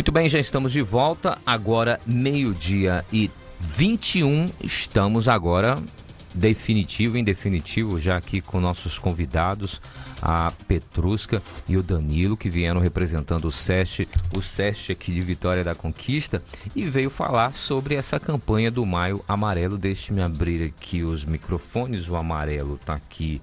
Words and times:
Muito 0.00 0.12
bem, 0.12 0.30
já 0.30 0.38
estamos 0.38 0.72
de 0.72 0.80
volta. 0.80 1.36
Agora, 1.44 2.00
meio-dia 2.06 3.04
e 3.12 3.30
21. 3.60 4.48
Estamos 4.64 5.28
agora 5.28 5.74
definitivo, 6.34 7.18
em 7.18 7.22
definitivo, 7.22 8.00
já 8.00 8.16
aqui 8.16 8.40
com 8.40 8.62
nossos 8.62 8.98
convidados, 8.98 9.78
a 10.22 10.54
Petrusca 10.66 11.42
e 11.68 11.76
o 11.76 11.82
Danilo, 11.82 12.34
que 12.34 12.48
vieram 12.48 12.80
representando 12.80 13.44
o 13.44 13.52
SESC, 13.52 14.08
o 14.34 14.40
SESC 14.40 14.90
aqui 14.92 15.12
de 15.12 15.20
Vitória 15.20 15.62
da 15.62 15.74
Conquista, 15.74 16.42
e 16.74 16.88
veio 16.88 17.10
falar 17.10 17.52
sobre 17.52 17.94
essa 17.94 18.18
campanha 18.18 18.70
do 18.70 18.86
Maio 18.86 19.22
Amarelo. 19.28 19.76
Deixe-me 19.76 20.22
abrir 20.22 20.64
aqui 20.64 21.02
os 21.02 21.26
microfones, 21.26 22.08
o 22.08 22.16
amarelo 22.16 22.76
está 22.76 22.94
aqui, 22.94 23.42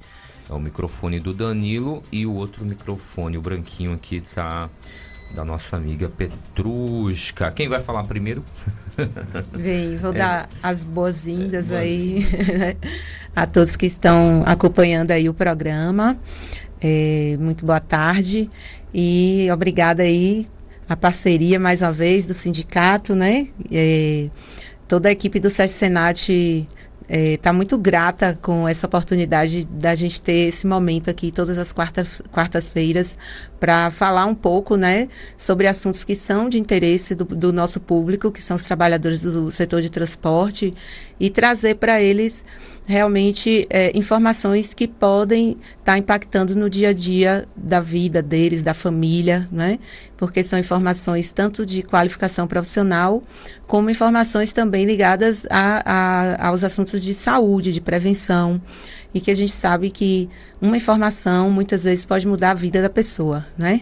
é 0.50 0.54
o 0.54 0.60
microfone 0.60 1.20
do 1.20 1.36
Danilo, 1.36 2.02
e 2.12 2.26
o 2.26 2.34
outro 2.34 2.66
microfone, 2.66 3.38
o 3.38 3.42
branquinho 3.42 3.94
aqui, 3.94 4.16
está 4.16 4.68
da 5.34 5.46
nossa 5.46 5.75
amiga 5.75 6.09
Petrusca. 6.09 7.52
Quem 7.52 7.70
vai 7.70 7.79
falar 7.82 8.04
primeiro? 8.04 8.43
Vem, 9.54 9.96
vou 9.97 10.11
é. 10.14 10.18
dar 10.18 10.50
as 10.61 10.83
boas-vindas 10.83 11.71
é, 11.71 11.78
aí 11.78 12.28
né, 12.57 12.75
a 13.36 13.46
todos 13.46 13.75
que 13.75 13.86
estão 13.86 14.43
acompanhando 14.46 15.11
aí 15.11 15.29
o 15.29 15.33
programa. 15.33 16.18
É, 16.82 17.36
muito 17.39 17.66
boa 17.66 17.79
tarde 17.79 18.50
e 18.93 19.47
obrigada 19.52 20.04
aí 20.04 20.47
a 20.88 20.96
parceria 20.96 21.60
mais 21.60 21.82
uma 21.82 21.91
vez 21.91 22.28
do 22.28 22.33
sindicato, 22.33 23.14
né? 23.14 23.47
É, 23.71 24.30
toda 24.88 25.10
a 25.10 25.11
equipe 25.11 25.39
do 25.39 25.50
SESC 25.50 25.78
Senat 25.78 26.30
está 27.10 27.50
é, 27.52 27.54
muito 27.54 27.78
grata 27.78 28.38
com 28.42 28.68
essa 28.68 28.86
oportunidade 28.86 29.66
da 29.66 29.96
gente 29.96 30.20
ter 30.20 30.50
esse 30.50 30.68
momento 30.68 31.10
aqui 31.10 31.32
todas 31.32 31.57
as 31.57 31.71
quartas, 31.71 32.22
quartas-feiras 32.31 33.17
para 33.59 33.89
falar 33.89 34.25
um 34.25 34.36
pouco 34.36 34.75
né, 34.75 35.08
sobre 35.38 35.67
assuntos 35.67 36.03
que 36.03 36.16
são 36.16 36.50
de 36.50 36.58
interesse 36.58 37.16
do, 37.16 37.23
do 37.23 37.53
nosso 37.53 37.80
público, 37.80 38.31
que 38.31 38.42
são 38.42 38.58
os 38.58 38.66
trabalhadores 38.66 39.22
do 39.22 39.50
setor 39.50 39.81
de 39.81 39.89
transporte, 39.89 40.73
e 41.19 41.30
trazer 41.30 41.75
para 41.75 42.02
eles 42.02 42.44
realmente 42.88 43.67
é, 43.69 43.91
informações 43.95 44.73
que 44.73 44.88
podem 44.88 45.52
estar 45.52 45.83
tá 45.83 45.97
impactando 45.97 46.55
no 46.55 46.69
dia 46.69 46.89
a 46.89 46.94
dia 46.94 47.45
da 47.53 47.81
vida 47.81 48.21
deles, 48.21 48.63
da 48.63 48.73
família, 48.73 49.45
né? 49.52 49.77
Porque 50.16 50.41
são 50.41 50.57
informações 50.57 51.33
tanto 51.33 51.66
de 51.66 51.83
qualificação 51.83 52.47
profissional, 52.47 53.21
como 53.67 53.89
informações 53.89 54.53
também 54.53 54.85
ligadas 54.85 55.45
a, 55.49 55.83
a, 55.85 56.47
aos 56.47 56.63
assuntos 56.63 57.03
de 57.03 57.13
saúde, 57.13 57.73
de 57.73 57.81
prevenção, 57.81 58.59
e 59.13 59.19
que 59.19 59.31
a 59.31 59.35
gente 59.35 59.51
sabe 59.51 59.91
que 59.91 60.29
uma 60.61 60.77
informação 60.77 61.51
muitas 61.51 61.83
vezes 61.83 62.05
pode 62.05 62.25
mudar 62.25 62.51
a 62.51 62.53
vida 62.53 62.81
da 62.81 62.89
pessoa, 62.89 63.44
né? 63.57 63.81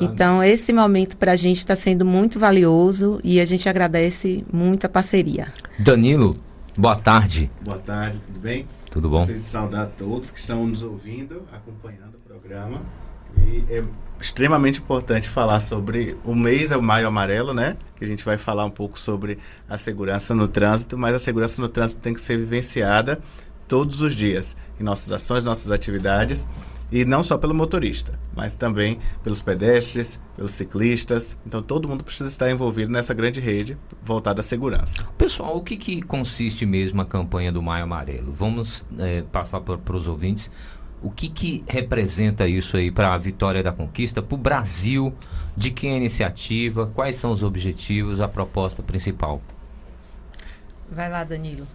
Então, 0.00 0.42
esse 0.42 0.72
momento 0.72 1.16
para 1.18 1.32
a 1.32 1.36
gente 1.36 1.58
está 1.58 1.76
sendo 1.76 2.04
muito 2.04 2.38
valioso 2.38 3.20
e 3.22 3.40
a 3.40 3.44
gente 3.44 3.68
agradece 3.68 4.42
muito 4.50 4.86
a 4.86 4.88
parceria. 4.88 5.46
Danilo, 5.78 6.36
Boa 6.76 6.96
tarde. 6.96 7.50
Boa 7.62 7.78
tarde, 7.78 8.18
tudo 8.20 8.40
bem? 8.40 8.66
Tudo 8.90 9.10
bom? 9.10 9.18
Gostaria 9.18 9.40
de 9.40 9.44
saudar 9.44 9.82
a 9.82 9.86
todos 9.86 10.30
que 10.30 10.40
estão 10.40 10.66
nos 10.66 10.82
ouvindo, 10.82 11.42
acompanhando 11.52 12.14
o 12.14 12.28
programa. 12.28 12.80
E 13.36 13.64
é 13.68 13.84
extremamente 14.18 14.80
importante 14.80 15.28
falar 15.28 15.60
sobre 15.60 16.16
o 16.24 16.34
mês 16.34 16.72
é 16.72 16.76
o 16.76 16.82
Maio 16.82 17.06
Amarelo, 17.06 17.52
né? 17.52 17.76
Que 17.96 18.04
a 18.04 18.06
gente 18.06 18.24
vai 18.24 18.38
falar 18.38 18.64
um 18.64 18.70
pouco 18.70 18.98
sobre 18.98 19.38
a 19.68 19.76
segurança 19.76 20.34
no 20.34 20.48
trânsito, 20.48 20.96
mas 20.96 21.14
a 21.14 21.18
segurança 21.18 21.60
no 21.60 21.68
trânsito 21.68 22.00
tem 22.00 22.14
que 22.14 22.20
ser 22.20 22.38
vivenciada 22.38 23.20
todos 23.68 24.00
os 24.00 24.14
dias 24.14 24.56
em 24.80 24.82
nossas 24.82 25.12
ações, 25.12 25.44
nossas 25.44 25.70
atividades. 25.70 26.48
E 26.92 27.06
não 27.06 27.24
só 27.24 27.38
pelo 27.38 27.54
motorista, 27.54 28.18
mas 28.36 28.54
também 28.54 28.98
pelos 29.24 29.40
pedestres, 29.40 30.20
pelos 30.36 30.52
ciclistas. 30.52 31.38
Então 31.46 31.62
todo 31.62 31.88
mundo 31.88 32.04
precisa 32.04 32.28
estar 32.28 32.50
envolvido 32.50 32.92
nessa 32.92 33.14
grande 33.14 33.40
rede 33.40 33.78
voltada 34.04 34.40
à 34.40 34.42
segurança. 34.44 35.02
Pessoal, 35.16 35.56
o 35.56 35.62
que, 35.62 35.76
que 35.76 36.02
consiste 36.02 36.66
mesmo 36.66 37.00
a 37.00 37.06
campanha 37.06 37.50
do 37.50 37.62
Maio 37.62 37.84
Amarelo? 37.84 38.30
Vamos 38.30 38.84
é, 38.98 39.22
passar 39.22 39.60
para 39.60 39.96
os 39.96 40.06
ouvintes. 40.06 40.50
O 41.02 41.10
que, 41.10 41.28
que 41.28 41.64
representa 41.66 42.46
isso 42.46 42.76
aí 42.76 42.90
para 42.90 43.12
a 43.12 43.18
vitória 43.18 43.62
da 43.62 43.72
conquista, 43.72 44.22
para 44.22 44.34
o 44.34 44.38
Brasil? 44.38 45.12
De 45.56 45.70
quem 45.70 45.92
é 45.92 45.94
a 45.94 45.96
iniciativa? 45.96 46.86
Quais 46.94 47.16
são 47.16 47.30
os 47.32 47.42
objetivos, 47.42 48.20
a 48.20 48.28
proposta 48.28 48.82
principal? 48.82 49.42
Vai 50.90 51.10
lá, 51.10 51.24
Danilo. 51.24 51.66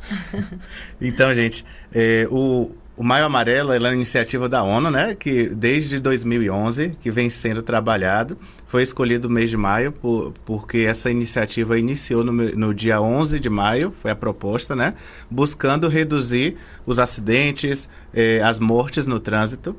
então, 1.01 1.33
gente, 1.33 1.65
é, 1.91 2.27
o, 2.29 2.71
o 2.97 3.03
Maio 3.03 3.27
Amarelo 3.27 3.71
é 3.71 3.77
uma 3.77 3.93
iniciativa 3.93 4.49
da 4.49 4.63
ONU, 4.63 4.89
né, 4.89 5.13
que 5.13 5.49
desde 5.49 5.99
2011 5.99 6.97
que 6.99 7.11
vem 7.11 7.29
sendo 7.29 7.61
trabalhado. 7.61 8.35
Foi 8.65 8.81
escolhido 8.83 9.29
o 9.29 9.31
mês 9.31 9.49
de 9.49 9.55
maio 9.55 9.93
por, 9.93 10.33
porque 10.43 10.79
essa 10.79 11.09
iniciativa 11.09 11.79
iniciou 11.79 12.21
no, 12.23 12.33
no, 12.33 12.73
dia 12.73 12.99
11 12.99 13.39
de 13.39 13.49
maio, 13.49 13.93
foi 14.01 14.11
a 14.11 14.15
proposta, 14.15 14.75
né, 14.75 14.95
buscando 15.29 15.87
reduzir 15.87 16.57
os 16.85 16.99
acidentes, 16.99 17.87
eh, 18.13 18.41
as 18.41 18.59
mortes 18.59 19.05
no 19.07 19.19
trânsito. 19.19 19.75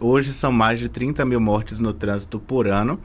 Hoje 0.00 0.32
são 0.32 0.52
mais 0.52 0.80
de 0.80 0.88
30 0.88 1.24
mil 1.24 1.40
mortes 1.40 1.78
no 1.78 1.94
trânsito 1.94 2.38
por 2.40 2.66
ano 2.66 3.00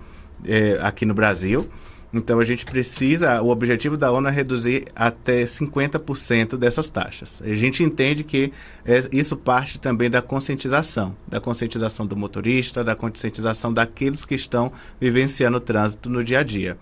eh, 0.45 0.77
aqui 0.81 1.05
no 1.05 1.13
Brasil. 1.13 1.69
Então 2.13 2.40
a 2.40 2.44
gente 2.44 2.63
precisa, 2.63 3.41
o 3.41 3.50
objetivo 3.50 3.97
da 3.97 4.12
ONU 4.12 4.28
é 4.28 4.31
reduzir 4.31 4.85
até 4.96 5.46
50% 5.46 6.57
dessas 6.57 6.88
taxas. 6.88 7.41
A 7.44 7.53
gente 7.56 7.81
entende 7.81 8.24
que 8.24 8.53
é, 8.85 9.01
isso 9.12 9.35
parte 9.35 9.79
também 9.79 10.12
da 10.12 10.22
conscientização, 10.22 11.16
da 11.28 11.41
conscientização 11.41 12.06
do 12.06 12.16
motorista, 12.16 12.84
da 12.84 12.96
conscientização 12.96 13.74
daqueles 13.74 14.24
que 14.25 14.35
estão 14.35 14.72
vivenciando 15.01 15.57
o 15.57 15.59
trânsito 15.59 16.07
no 16.07 16.24
dia 16.24 16.40
a 16.40 16.44
dia. 16.44 16.78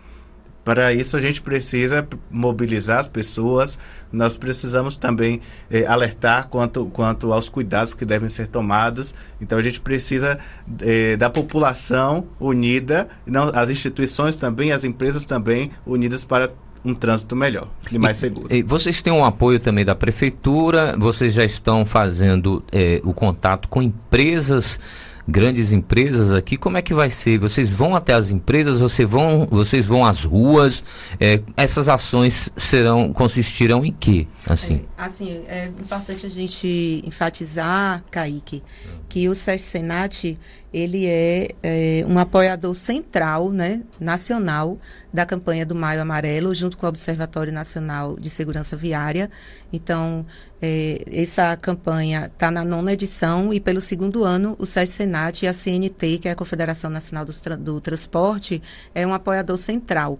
Para 0.63 0.94
isso, 0.94 1.17
a 1.17 1.19
gente 1.19 1.41
precisa 1.41 2.07
mobilizar 2.29 2.99
as 2.99 3.07
pessoas, 3.07 3.79
nós 4.11 4.38
precisamos 4.38 4.95
também 4.95 5.41
eh, 5.69 5.85
alertar 5.85 6.49
quanto, 6.49 6.85
quanto 6.85 7.33
aos 7.33 7.49
cuidados 7.49 7.94
que 7.94 8.05
devem 8.05 8.29
ser 8.29 8.47
tomados. 8.47 9.13
Então, 9.39 9.57
a 9.57 9.61
gente 9.61 9.81
precisa 9.81 10.38
eh, 10.81 11.17
da 11.17 11.29
população 11.29 12.27
unida, 12.39 13.09
não, 13.25 13.51
as 13.53 13.69
instituições 13.71 14.35
também, 14.35 14.71
as 14.71 14.83
empresas 14.83 15.25
também 15.25 15.71
unidas 15.85 16.25
para 16.25 16.51
um 16.83 16.94
trânsito 16.94 17.35
melhor 17.35 17.67
e 17.91 17.97
mais 17.97 18.17
seguro. 18.17 18.53
E 18.53 18.63
vocês 18.63 19.01
têm 19.01 19.13
um 19.13 19.23
apoio 19.23 19.59
também 19.59 19.85
da 19.85 19.95
prefeitura, 19.95 20.95
vocês 20.97 21.33
já 21.33 21.44
estão 21.44 21.85
fazendo 21.85 22.63
eh, 22.71 23.01
o 23.03 23.13
contato 23.13 23.67
com 23.67 23.81
empresas 23.81 24.79
grandes 25.27 25.71
empresas 25.71 26.31
aqui, 26.31 26.57
como 26.57 26.77
é 26.77 26.81
que 26.81 26.93
vai 26.93 27.09
ser? 27.09 27.37
Vocês 27.39 27.71
vão 27.71 27.95
até 27.95 28.13
as 28.13 28.31
empresas, 28.31 28.79
vocês 28.79 29.09
vão, 29.09 29.47
vocês 29.49 29.85
vão 29.85 30.05
às 30.05 30.23
ruas? 30.23 30.83
É, 31.19 31.41
essas 31.55 31.89
ações 31.89 32.49
serão 32.57 33.13
consistirão 33.13 33.85
em 33.85 33.91
quê? 33.91 34.27
Assim, 34.47 34.85
é, 34.97 35.01
assim 35.03 35.43
é 35.47 35.65
importante 35.67 36.25
a 36.25 36.29
gente 36.29 37.01
enfatizar, 37.05 38.03
Kaique, 38.09 38.63
que 39.07 39.27
o 39.29 39.35
SESC 39.35 39.69
Senat 39.69 40.37
ele 40.73 41.05
é, 41.05 41.49
é, 41.61 42.05
um 42.07 42.17
apoiador 42.17 42.73
central, 42.73 43.51
né, 43.51 43.81
nacional 43.99 44.77
da 45.13 45.25
campanha 45.25 45.65
do 45.65 45.75
Maio 45.75 46.01
Amarelo, 46.01 46.55
junto 46.55 46.77
com 46.77 46.85
o 46.85 46.89
Observatório 46.89 47.51
Nacional 47.51 48.17
de 48.17 48.29
Segurança 48.29 48.77
Viária. 48.77 49.29
Então, 49.73 50.25
é, 50.61 51.03
essa 51.11 51.57
campanha 51.57 52.31
está 52.33 52.49
na 52.49 52.63
nona 52.63 52.93
edição 52.93 53.53
e 53.53 53.59
pelo 53.59 53.81
segundo 53.81 54.23
ano 54.23 54.55
o 54.57 54.65
SESC 54.65 54.95
Senat 54.95 55.43
e 55.43 55.47
a 55.47 55.53
CNT, 55.53 56.19
que 56.19 56.29
é 56.29 56.31
a 56.31 56.35
Confederação 56.35 56.89
Nacional 56.89 57.25
do, 57.25 57.33
do 57.57 57.81
Transporte, 57.81 58.61
é 58.95 59.05
um 59.05 59.13
apoiador 59.13 59.57
central. 59.57 60.17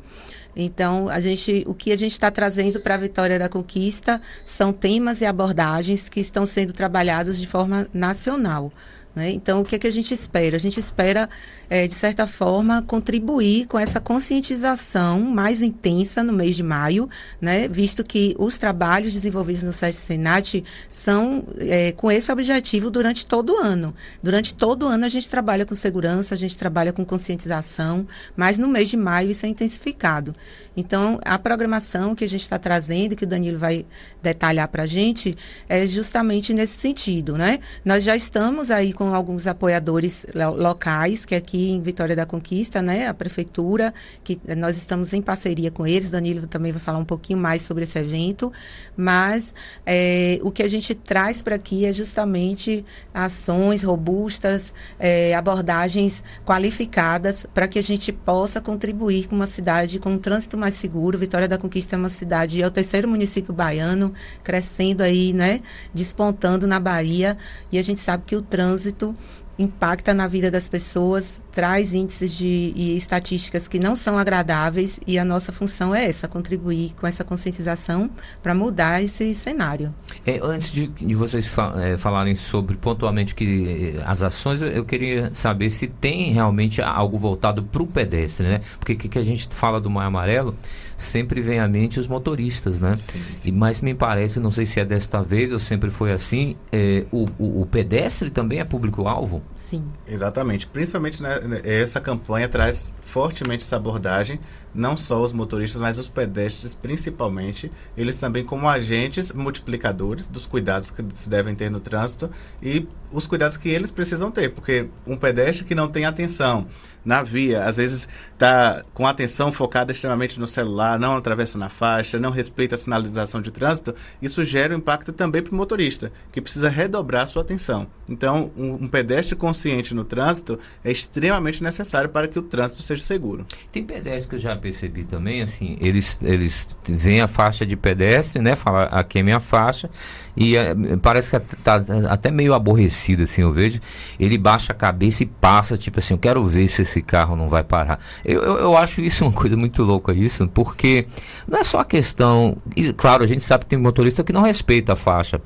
Então, 0.56 1.08
a 1.08 1.22
gente, 1.22 1.64
o 1.66 1.74
que 1.74 1.94
a 1.94 1.98
gente 1.98 2.12
está 2.12 2.30
trazendo 2.30 2.82
para 2.84 2.96
a 2.96 2.98
Vitória 2.98 3.40
da 3.40 3.48
Conquista 3.48 4.20
são 4.44 4.74
temas 4.74 5.22
e 5.22 5.26
abordagens 5.26 6.10
que 6.10 6.20
estão 6.20 6.46
sendo 6.46 6.74
trabalhados 6.74 7.40
de 7.40 7.48
forma 7.48 7.88
nacional. 7.94 8.70
Né? 9.14 9.32
Então, 9.32 9.62
o 9.62 9.66
que, 9.66 9.76
é 9.76 9.80
que 9.80 9.88
a 9.88 9.92
gente 9.92 10.14
espera? 10.14 10.56
A 10.56 10.60
gente 10.60 10.80
espera, 10.80 11.30
é, 11.70 11.86
de 11.86 11.94
certa 11.94 12.26
forma, 12.26 12.82
contribuir 12.82 13.66
com 13.68 13.78
essa 13.78 14.00
conscientização 14.00 15.20
mais 15.20 15.62
intensa 15.62 16.24
no 16.24 16.32
mês 16.32 16.56
de 16.56 16.64
maio, 16.64 17.10
né? 17.40 17.68
visto 17.68 18.04
que 18.04 18.36
os 18.40 18.58
trabalhos 18.58 19.14
desenvolvidos 19.14 19.64
no 19.64 19.74
SESC 19.74 20.02
Senat 20.02 20.64
são 20.90 21.44
é, 21.60 21.92
com 21.92 22.10
esse 22.10 22.32
objetivo 22.32 22.90
durante 22.90 23.26
todo 23.26 23.54
o 23.54 23.58
ano. 23.58 23.94
Durante 24.24 24.56
todo 24.56 24.84
o 24.84 24.88
ano 24.88 25.04
a 25.04 25.10
gente 25.10 25.28
trabalha 25.28 25.66
com 25.66 25.76
segurança, 25.76 26.34
a 26.34 26.38
gente 26.38 26.58
trabalha 26.58 26.94
com 26.94 27.04
conscientização, 27.04 28.08
mas 28.36 28.58
no 28.58 28.68
mês 28.68 28.90
de 28.90 28.98
maio 28.98 29.32
isso 29.32 29.46
é 29.46 29.50
intensificado. 29.50 30.34
Então, 30.76 31.20
a 31.26 31.38
programação 31.38 32.16
que 32.16 32.24
a 32.24 32.28
gente 32.28 32.42
está 32.42 32.58
trazendo, 32.58 33.16
que 33.16 33.26
o 33.26 33.28
Danilo 33.28 33.60
vai 33.60 33.86
detalhar 34.24 34.68
para 34.70 34.84
a 34.84 34.88
gente, 34.88 35.36
é 35.68 35.86
justamente 35.86 36.54
nesse 36.54 36.78
sentido. 36.78 37.38
Né? 37.38 37.60
Nós 37.84 38.04
já 38.04 38.16
estamos 38.16 38.72
aí 38.72 38.94
com 39.02 39.16
alguns 39.16 39.48
apoiadores 39.48 40.28
locais, 40.56 41.26
que 41.26 41.34
aqui 41.34 41.72
em 41.72 41.82
Vitória 41.82 42.16
da 42.16 42.24
Conquista, 42.24 42.84
né, 42.84 43.08
a 43.08 43.14
prefeitura, 43.16 43.92
que 44.24 44.40
nós 44.56 44.78
estamos 44.78 45.12
em 45.12 45.24
parceria 45.24 45.72
com 45.72 45.88
eles, 45.88 46.12
Danilo 46.12 46.46
também 46.46 46.72
vai 46.72 46.80
falar 46.80 47.00
um 47.00 47.06
pouquinho 47.06 47.40
mais 47.40 47.64
sobre 47.64 47.84
esse 47.84 47.98
evento, 47.98 48.52
mas 48.96 49.56
é, 49.88 50.40
o 50.44 50.52
que 50.52 50.62
a 50.62 50.68
gente 50.68 50.94
traz 50.94 51.42
para 51.42 51.56
aqui 51.56 51.84
é 51.84 51.92
justamente 51.92 52.86
ações 53.12 53.82
robustas, 53.82 54.72
é, 55.00 55.34
abordagens 55.34 56.24
qualificadas 56.46 57.48
para 57.52 57.68
que 57.68 57.80
a 57.80 57.84
gente 57.84 58.12
possa 58.12 58.62
contribuir 58.62 59.28
com 59.28 59.36
uma 59.36 59.48
cidade 59.48 59.98
com 59.98 60.12
um 60.12 60.20
trânsito 60.20 60.60
mais 60.60 60.76
seguro. 60.76 61.18
Vitória 61.18 61.48
da 61.48 61.58
Conquista 61.58 61.96
é 61.96 61.98
uma 61.98 62.10
cidade, 62.10 62.62
é 62.62 62.68
o 62.68 62.70
terceiro 62.70 63.08
município 63.08 63.52
baiano, 63.52 64.14
crescendo 64.44 65.02
aí, 65.02 65.34
né, 65.34 65.60
despontando 65.92 66.68
na 66.68 66.80
Bahia, 66.80 67.36
e 67.72 67.80
a 67.80 67.82
gente 67.82 68.00
sabe 68.00 68.26
que 68.28 68.36
o 68.36 68.44
trânsito 68.44 68.91
espíritu 68.92 69.14
impacta 69.62 70.14
na 70.14 70.28
vida 70.28 70.50
das 70.50 70.68
pessoas, 70.68 71.44
traz 71.52 71.94
índices 71.94 72.36
de, 72.36 72.74
e 72.76 72.96
estatísticas 72.96 73.68
que 73.68 73.80
não 73.80 73.96
são 73.96 74.18
agradáveis 74.18 75.00
e 75.06 75.20
a 75.20 75.26
nossa 75.26 75.52
função 75.52 75.94
é 75.94 76.06
essa, 76.06 76.28
contribuir 76.28 76.94
com 77.00 77.08
essa 77.08 77.24
conscientização 77.24 78.10
para 78.42 78.54
mudar 78.54 79.02
esse 79.02 79.34
cenário. 79.36 79.94
É, 80.26 80.40
antes 80.42 80.72
de, 80.72 80.88
de 80.88 81.16
vocês 81.16 81.48
fa 81.48 81.74
é, 81.78 81.98
falarem 81.98 82.36
sobre 82.36 82.76
pontualmente 82.78 83.36
que 83.36 83.96
é, 83.98 84.04
as 84.06 84.24
ações, 84.24 84.62
eu 84.62 84.86
queria 84.86 85.32
saber 85.34 85.70
se 85.70 85.88
tem 85.88 86.32
realmente 86.32 86.82
algo 86.82 87.18
voltado 87.18 87.64
para 87.64 87.82
o 87.82 87.88
pedestre, 87.88 88.48
né? 88.48 88.62
Porque 88.80 88.96
que, 88.96 89.10
que 89.10 89.20
a 89.20 89.24
gente 89.24 89.48
fala 89.50 89.80
do 89.80 89.90
Maio 89.90 90.08
Amarelo 90.08 90.56
sempre 91.02 91.42
vem 91.42 91.60
à 91.60 91.68
mente 91.68 92.00
os 92.00 92.08
motoristas, 92.08 92.80
né? 92.80 92.96
Sim, 92.96 93.20
sim. 93.36 93.50
E, 93.50 93.52
mas 93.52 93.82
me 93.82 93.94
parece, 93.94 94.40
não 94.40 94.52
sei 94.52 94.66
se 94.66 94.80
é 94.80 94.86
desta 94.86 95.22
vez 95.22 95.52
ou 95.52 95.60
sempre 95.60 95.90
foi 95.90 96.12
assim, 96.12 96.56
é, 96.72 97.06
o, 97.12 97.26
o, 97.38 97.62
o, 97.62 97.66
pedestre 97.66 98.30
também 98.30 98.60
é 98.60 98.64
público-alvo? 98.64 99.42
Sim. 99.56 99.86
Exatamente. 100.08 100.68
Principalmente 100.68 101.22
né, 101.22 101.40
essa 101.64 102.00
campanha 102.00 102.48
traz 102.48 102.92
fortemente 103.12 103.66
essa 103.66 103.76
abordagem, 103.76 104.40
não 104.74 104.96
só 104.96 105.22
os 105.22 105.34
motoristas, 105.34 105.82
mas 105.82 105.98
os 105.98 106.08
pedestres 106.08 106.74
principalmente, 106.74 107.70
eles 107.98 108.16
também 108.16 108.46
como 108.46 108.70
agentes 108.70 109.34
multiplicadores 109.34 110.28
dos 110.28 110.46
cuidados 110.46 110.90
que 110.90 111.04
se 111.14 111.30
devem 111.30 111.54
ter 111.54 111.70
no 111.70 111.82
trânsito 111.82 112.30
e 112.64 112.88
os 113.12 113.28
cuidados 113.28 113.58
que 113.58 113.68
eles 113.68 113.92
precisam 113.92 114.32
ter, 114.32 114.54
porque 114.54 114.88
um 115.06 115.18
pedestre 115.18 115.66
que 115.66 115.76
não 115.76 115.90
tem 115.90 116.06
atenção 116.06 116.68
na 117.04 117.22
via, 117.24 117.66
às 117.66 117.78
vezes 117.78 118.08
está 118.32 118.82
com 118.94 119.06
a 119.06 119.10
atenção 119.10 119.52
focada 119.52 119.92
extremamente 119.92 120.40
no 120.40 120.48
celular, 120.48 121.00
não 121.00 121.18
atravessa 121.18 121.58
na 121.58 121.68
faixa, 121.68 122.20
não 122.20 122.30
respeita 122.30 122.76
a 122.76 122.78
sinalização 122.78 123.42
de 123.42 123.52
trânsito, 123.52 123.94
isso 124.22 124.44
gera 124.44 124.74
um 124.74 124.78
impacto 124.78 125.12
também 125.12 125.42
para 125.42 125.52
o 125.52 125.56
motorista, 125.56 126.12
que 126.32 126.40
precisa 126.40 126.70
redobrar 126.70 127.28
sua 127.28 127.42
atenção. 127.42 127.88
Então, 128.08 128.52
um, 128.56 128.86
um 128.86 128.88
pedestre 128.88 129.36
consciente 129.36 129.94
no 129.94 130.06
trânsito 130.06 130.60
é 130.84 130.92
extremamente 130.92 131.62
necessário 131.62 132.10
para 132.10 132.28
que 132.28 132.40
o 132.40 132.44
trânsito 132.44 132.82
seja 132.84 133.01
seguro. 133.02 133.46
Tem 133.72 133.84
pedestres 133.84 134.26
que 134.26 134.36
eu 134.36 134.40
já 134.40 134.56
percebi 134.56 135.04
também, 135.04 135.42
assim, 135.42 135.78
eles, 135.82 136.18
eles 136.22 136.68
veem 136.88 137.22
a 137.22 137.28
faixa 137.28 137.66
de 137.66 137.76
pedestre, 137.76 138.42
né? 138.42 138.56
Fala, 138.56 138.84
aqui 138.86 139.20
é 139.20 139.24
minha 139.24 139.40
faixa, 139.40 139.90
e 140.36 140.56
é, 140.56 140.74
parece 141.02 141.30
que 141.32 141.56
está 141.56 141.82
até 142.10 142.32
meio 142.32 142.54
aborrecido, 142.54 143.24
assim, 143.24 143.42
eu 143.42 143.52
vejo. 143.52 143.80
Ele 144.20 144.38
baixa 144.38 144.72
a 144.72 144.76
cabeça 144.76 145.24
e 145.24 145.26
passa, 145.26 145.78
tipo 145.78 146.00
assim, 146.00 146.14
eu 146.14 146.18
quero 146.18 146.44
ver 146.46 146.68
se 146.68 146.82
esse 146.82 147.02
carro 147.02 147.36
não 147.36 147.50
vai 147.50 147.64
parar. 147.64 148.00
Eu, 148.24 148.42
eu, 148.42 148.58
eu 148.58 148.78
acho 148.78 149.02
isso 149.02 149.26
uma 149.26 149.34
coisa 149.34 149.58
muito 149.58 149.84
louca, 149.84 150.14
isso, 150.14 150.48
porque 150.48 151.06
não 151.48 151.60
é 151.60 151.64
só 151.64 151.80
a 151.80 151.86
questão. 151.86 152.58
E, 152.76 152.94
claro, 152.94 153.24
a 153.24 153.28
gente 153.28 153.44
sabe 153.44 153.66
que 153.66 153.72
tem 153.72 153.80
motorista 153.80 154.24
que 154.24 154.34
não 154.34 154.42
respeita 154.42 154.94
a 154.94 154.96
faixa. 154.96 155.42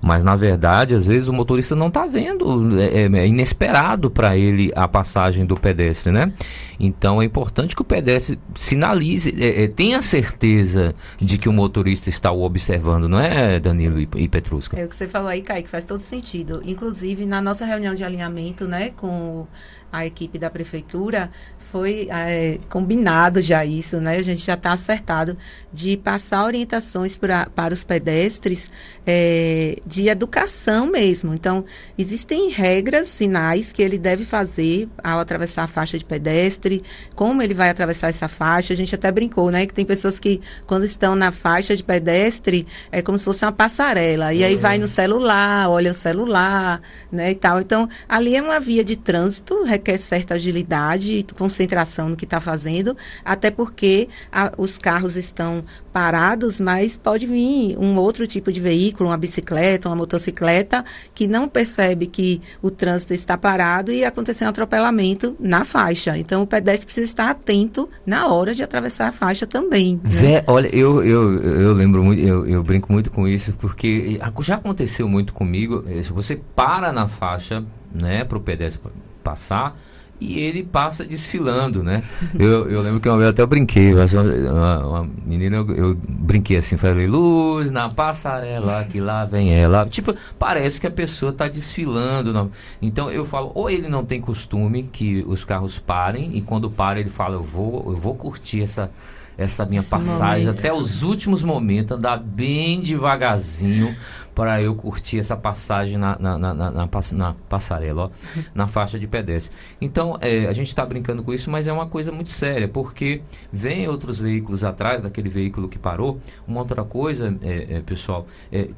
Mas 0.00 0.22
na 0.22 0.34
verdade, 0.34 0.94
às 0.94 1.06
vezes 1.06 1.28
o 1.28 1.32
motorista 1.32 1.76
não 1.76 1.88
está 1.88 2.06
vendo, 2.06 2.80
é, 2.80 3.02
é, 3.02 3.18
é 3.18 3.26
inesperado 3.26 4.10
para 4.10 4.36
ele 4.36 4.72
a 4.74 4.88
passagem 4.88 5.44
do 5.44 5.54
pedestre, 5.54 6.10
né? 6.10 6.32
Então 6.78 7.20
é 7.20 7.24
importante 7.26 7.76
que 7.76 7.82
o 7.82 7.84
pedestre 7.84 8.38
sinalize, 8.56 9.34
é, 9.38 9.64
é, 9.64 9.68
tenha 9.68 10.00
certeza 10.00 10.94
de 11.18 11.36
que 11.36 11.48
o 11.48 11.52
motorista 11.52 12.08
está 12.08 12.32
o 12.32 12.42
observando, 12.42 13.08
não 13.08 13.20
é, 13.20 13.60
Danilo 13.60 14.00
e, 14.00 14.08
e 14.16 14.28
Petrusca? 14.28 14.80
É 14.80 14.84
o 14.86 14.88
que 14.88 14.96
você 14.96 15.06
falou 15.06 15.28
aí, 15.28 15.42
Kaique, 15.42 15.68
faz 15.68 15.84
todo 15.84 15.98
sentido. 15.98 16.62
Inclusive, 16.64 17.26
na 17.26 17.42
nossa 17.42 17.66
reunião 17.66 17.94
de 17.94 18.02
alinhamento, 18.02 18.66
né, 18.66 18.90
com 18.96 19.46
a 19.92 20.06
equipe 20.06 20.38
da 20.38 20.50
prefeitura, 20.50 21.30
foi 21.70 22.08
é, 22.10 22.58
combinado 22.68 23.40
já 23.40 23.64
isso, 23.64 24.00
né? 24.00 24.16
A 24.16 24.22
gente 24.22 24.44
já 24.44 24.54
está 24.54 24.72
acertado 24.72 25.36
de 25.72 25.96
passar 25.96 26.44
orientações 26.44 27.16
pra, 27.16 27.46
para 27.46 27.72
os 27.72 27.84
pedestres 27.84 28.68
é, 29.06 29.76
de 29.86 30.08
educação 30.08 30.86
mesmo. 30.86 31.32
Então, 31.32 31.64
existem 31.96 32.50
regras, 32.50 33.08
sinais 33.08 33.70
que 33.70 33.82
ele 33.82 33.98
deve 33.98 34.24
fazer 34.24 34.88
ao 35.02 35.20
atravessar 35.20 35.62
a 35.62 35.66
faixa 35.68 35.96
de 35.96 36.04
pedestre, 36.04 36.82
como 37.14 37.40
ele 37.40 37.54
vai 37.54 37.70
atravessar 37.70 38.08
essa 38.08 38.26
faixa. 38.26 38.72
A 38.72 38.76
gente 38.76 38.94
até 38.96 39.10
brincou, 39.12 39.50
né? 39.52 39.64
Que 39.64 39.74
tem 39.74 39.84
pessoas 39.84 40.18
que, 40.18 40.40
quando 40.66 40.84
estão 40.84 41.14
na 41.14 41.30
faixa 41.30 41.76
de 41.76 41.84
pedestre, 41.84 42.66
é 42.90 43.00
como 43.00 43.16
se 43.16 43.24
fosse 43.24 43.44
uma 43.44 43.52
passarela. 43.52 44.34
E 44.34 44.42
aí 44.42 44.56
vai 44.56 44.76
no 44.76 44.88
celular, 44.88 45.70
olha 45.70 45.92
o 45.92 45.94
celular, 45.94 46.82
né? 47.12 47.30
E 47.30 47.34
tal. 47.36 47.60
Então, 47.60 47.88
ali 48.08 48.34
é 48.34 48.42
uma 48.42 48.58
via 48.58 48.82
de 48.82 48.96
trânsito, 48.96 49.62
requer 49.80 49.98
certa 49.98 50.34
agilidade 50.34 51.14
e 51.14 51.22
concentração 51.34 52.10
no 52.10 52.16
que 52.16 52.24
está 52.24 52.38
fazendo, 52.38 52.96
até 53.24 53.50
porque 53.50 54.08
a, 54.30 54.52
os 54.56 54.76
carros 54.76 55.16
estão 55.16 55.64
parados, 55.92 56.60
mas 56.60 56.96
pode 56.96 57.26
vir 57.26 57.76
um 57.78 57.96
outro 57.96 58.26
tipo 58.26 58.52
de 58.52 58.60
veículo, 58.60 59.08
uma 59.08 59.16
bicicleta, 59.16 59.88
uma 59.88 59.96
motocicleta, 59.96 60.84
que 61.14 61.26
não 61.26 61.48
percebe 61.48 62.06
que 62.06 62.40
o 62.62 62.70
trânsito 62.70 63.14
está 63.14 63.36
parado 63.36 63.90
e 63.90 64.04
acontecer 64.04 64.44
um 64.44 64.48
atropelamento 64.48 65.34
na 65.40 65.64
faixa. 65.64 66.16
Então, 66.16 66.42
o 66.42 66.46
pedestre 66.46 66.86
precisa 66.86 67.06
estar 67.06 67.30
atento 67.30 67.88
na 68.04 68.28
hora 68.28 68.54
de 68.54 68.62
atravessar 68.62 69.08
a 69.08 69.12
faixa 69.12 69.46
também. 69.46 69.94
Né? 70.04 70.10
Vé, 70.10 70.44
olha, 70.46 70.68
eu, 70.68 71.02
eu, 71.02 71.42
eu 71.42 71.72
lembro 71.72 72.04
muito, 72.04 72.22
eu, 72.22 72.46
eu 72.46 72.62
brinco 72.62 72.92
muito 72.92 73.10
com 73.10 73.26
isso, 73.26 73.52
porque 73.54 74.20
já 74.40 74.56
aconteceu 74.56 75.08
muito 75.08 75.32
comigo. 75.32 75.84
Eh, 75.88 76.02
se 76.02 76.12
você 76.12 76.40
para 76.54 76.92
na 76.92 77.06
faixa, 77.06 77.64
né, 77.92 78.24
para 78.24 78.38
o 78.38 78.40
pedestre 78.40 78.80
passar, 79.20 79.76
e 80.20 80.38
ele 80.38 80.62
passa 80.62 81.04
desfilando, 81.04 81.82
né? 81.82 82.02
Eu, 82.38 82.70
eu 82.70 82.82
lembro 82.82 83.00
que 83.00 83.08
uma 83.08 83.16
vez 83.16 83.30
até 83.30 83.42
eu 83.42 83.46
brinquei, 83.46 83.94
uma, 83.94 84.86
uma 84.86 85.08
menina, 85.24 85.56
eu, 85.56 85.70
eu, 85.74 85.94
brinquei 85.94 86.58
assim, 86.58 86.76
falei, 86.76 87.06
luz 87.06 87.70
na 87.70 87.88
passarela, 87.88 88.84
que 88.84 89.00
lá 89.00 89.24
vem 89.24 89.52
ela. 89.54 89.86
Tipo, 89.86 90.14
parece 90.38 90.80
que 90.80 90.86
a 90.86 90.90
pessoa 90.90 91.32
está 91.32 91.48
desfilando. 91.48 92.32
Não. 92.32 92.50
Então 92.82 93.10
eu 93.10 93.24
falo, 93.24 93.50
ou 93.54 93.70
ele 93.70 93.88
não 93.88 94.04
tem 94.04 94.20
costume 94.20 94.82
que 94.84 95.24
os 95.26 95.44
carros 95.44 95.78
parem, 95.78 96.36
e 96.36 96.42
quando 96.42 96.70
para 96.70 97.00
ele 97.00 97.10
fala, 97.10 97.36
eu 97.36 97.42
vou, 97.42 97.84
eu 97.86 97.96
vou 97.96 98.14
curtir 98.14 98.62
essa 98.62 98.90
essa 99.38 99.64
minha 99.64 99.80
Esse 99.80 99.88
passagem 99.88 100.44
momento. 100.44 100.58
até 100.58 100.70
os 100.70 101.02
últimos 101.02 101.42
momentos, 101.42 101.96
andar 101.96 102.18
bem 102.18 102.78
devagarzinho 102.80 103.96
para 104.34 104.62
eu 104.62 104.74
curtir 104.74 105.18
essa 105.18 105.36
passagem 105.36 105.98
na, 105.98 106.18
na, 106.18 106.38
na, 106.38 106.54
na, 106.54 106.70
na 106.70 107.34
passarela, 107.48 108.04
ó, 108.04 108.10
na 108.54 108.66
faixa 108.66 108.98
de 108.98 109.06
pedestre. 109.06 109.54
Então, 109.80 110.16
é, 110.20 110.46
a 110.46 110.52
gente 110.52 110.68
está 110.68 110.84
brincando 110.84 111.22
com 111.22 111.32
isso, 111.32 111.50
mas 111.50 111.66
é 111.66 111.72
uma 111.72 111.86
coisa 111.86 112.12
muito 112.12 112.30
séria, 112.30 112.68
porque 112.68 113.22
vem 113.52 113.88
outros 113.88 114.18
veículos 114.18 114.64
atrás 114.64 115.00
daquele 115.00 115.28
veículo 115.28 115.68
que 115.68 115.78
parou. 115.78 116.20
Uma 116.46 116.60
outra 116.60 116.84
coisa, 116.84 117.36
é, 117.42 117.76
é, 117.76 117.80
pessoal, 117.80 118.26
é, 118.52 118.68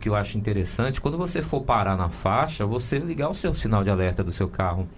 que 0.00 0.08
eu 0.08 0.14
acho 0.14 0.38
interessante, 0.38 1.00
quando 1.00 1.18
você 1.18 1.42
for 1.42 1.62
parar 1.62 1.96
na 1.96 2.08
faixa, 2.08 2.64
você 2.64 2.98
ligar 2.98 3.30
o 3.30 3.34
seu 3.34 3.54
sinal 3.54 3.82
de 3.84 3.90
alerta 3.90 4.22
do 4.22 4.32
seu 4.32 4.48
carro. 4.48 4.88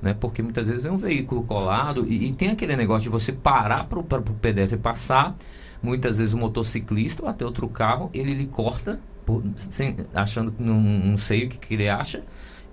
Né? 0.00 0.14
Porque 0.14 0.42
muitas 0.42 0.66
vezes 0.66 0.82
vem 0.82 0.92
um 0.92 0.96
veículo 0.96 1.44
colado 1.44 2.04
e, 2.06 2.28
e 2.28 2.32
tem 2.32 2.50
aquele 2.50 2.76
negócio 2.76 3.04
de 3.04 3.08
você 3.08 3.32
parar 3.32 3.84
para 3.84 3.98
o 3.98 4.04
pedestre 4.40 4.78
passar. 4.78 5.36
Muitas 5.80 6.18
vezes 6.18 6.32
o 6.32 6.38
motociclista 6.38 7.24
ou 7.24 7.28
até 7.28 7.44
outro 7.44 7.68
carro, 7.68 8.10
ele 8.14 8.34
lhe 8.34 8.46
corta 8.46 9.00
por, 9.24 9.42
sem, 9.56 9.96
achando 10.14 10.52
que 10.52 10.62
não, 10.62 10.80
não 10.80 11.16
sei 11.16 11.44
o 11.44 11.48
que, 11.48 11.58
que 11.58 11.74
ele 11.74 11.88
acha, 11.88 12.22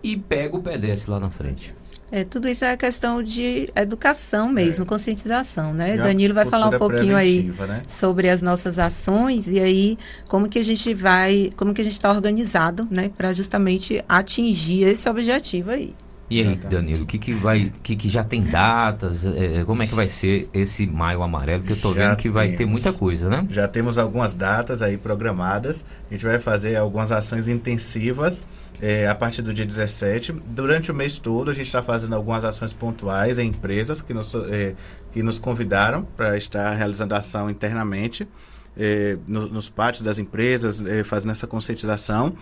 e 0.01 0.17
pega 0.17 0.55
o 0.55 0.61
pedestre 0.61 1.11
lá 1.11 1.19
na 1.19 1.29
frente. 1.29 1.73
É, 2.11 2.23
tudo 2.23 2.47
isso 2.47 2.65
é 2.65 2.75
questão 2.75 3.21
de 3.21 3.69
educação 3.75 4.49
mesmo, 4.49 4.83
é. 4.83 4.87
conscientização, 4.87 5.73
né? 5.73 5.95
Danilo 5.95 6.33
vai 6.33 6.45
falar 6.45 6.69
um 6.69 6.77
pouquinho 6.77 7.15
aí 7.15 7.43
né? 7.43 7.83
sobre 7.87 8.29
as 8.29 8.41
nossas 8.41 8.79
ações 8.79 9.47
e 9.47 9.59
aí 9.59 9.97
como 10.27 10.49
que 10.49 10.57
a 10.57 10.63
gente 10.63 10.91
vai, 10.93 11.51
como 11.55 11.71
que 11.71 11.81
a 11.81 11.83
gente 11.83 11.93
está 11.93 12.09
organizado, 12.09 12.87
né, 12.89 13.11
para 13.15 13.31
justamente 13.31 14.03
atingir 14.09 14.83
esse 14.83 15.07
objetivo 15.07 15.69
aí. 15.69 15.93
E 16.29 16.41
aí, 16.41 16.55
Danilo, 16.55 17.03
o 17.03 17.05
que, 17.07 17.17
que 17.17 17.33
vai, 17.33 17.71
que, 17.81 17.95
que 17.95 18.07
já 18.07 18.23
tem 18.23 18.43
datas? 18.43 19.25
É, 19.25 19.63
como 19.65 19.81
é 19.81 19.87
que 19.87 19.95
vai 19.95 20.07
ser 20.07 20.47
esse 20.53 20.85
maio 20.85 21.23
amarelo? 21.23 21.63
Que 21.63 21.71
eu 21.71 21.75
estou 21.75 21.91
vendo 21.91 22.15
que 22.15 22.29
vai 22.29 22.49
temos, 22.49 22.57
ter 22.57 22.65
muita 22.65 22.93
coisa, 22.93 23.27
né? 23.27 23.47
Já 23.49 23.67
temos 23.67 23.97
algumas 23.97 24.35
datas 24.35 24.83
aí 24.83 24.95
programadas. 24.95 25.83
A 26.07 26.13
gente 26.13 26.23
vai 26.23 26.37
fazer 26.37 26.75
algumas 26.75 27.11
ações 27.11 27.47
intensivas 27.47 28.43
é, 28.79 29.07
a 29.07 29.15
partir 29.15 29.41
do 29.41 29.51
dia 29.51 29.65
17. 29.65 30.33
Durante 30.47 30.91
o 30.91 30.95
mês 30.95 31.17
todo, 31.17 31.49
a 31.49 31.53
gente 31.53 31.65
está 31.65 31.81
fazendo 31.81 32.13
algumas 32.13 32.45
ações 32.45 32.73
pontuais 32.73 33.39
em 33.39 33.47
empresas 33.47 33.99
que 33.99 34.13
nos, 34.13 34.35
é, 34.35 34.75
que 35.11 35.23
nos 35.23 35.39
convidaram 35.39 36.05
para 36.15 36.37
estar 36.37 36.73
realizando 36.73 37.15
ação 37.15 37.49
internamente 37.49 38.27
é, 38.77 39.17
no, 39.27 39.47
nos 39.47 39.67
pátios 39.67 40.03
das 40.03 40.19
empresas, 40.19 40.85
é, 40.85 41.03
fazendo 41.03 41.31
essa 41.31 41.47
conscientização. 41.47 42.35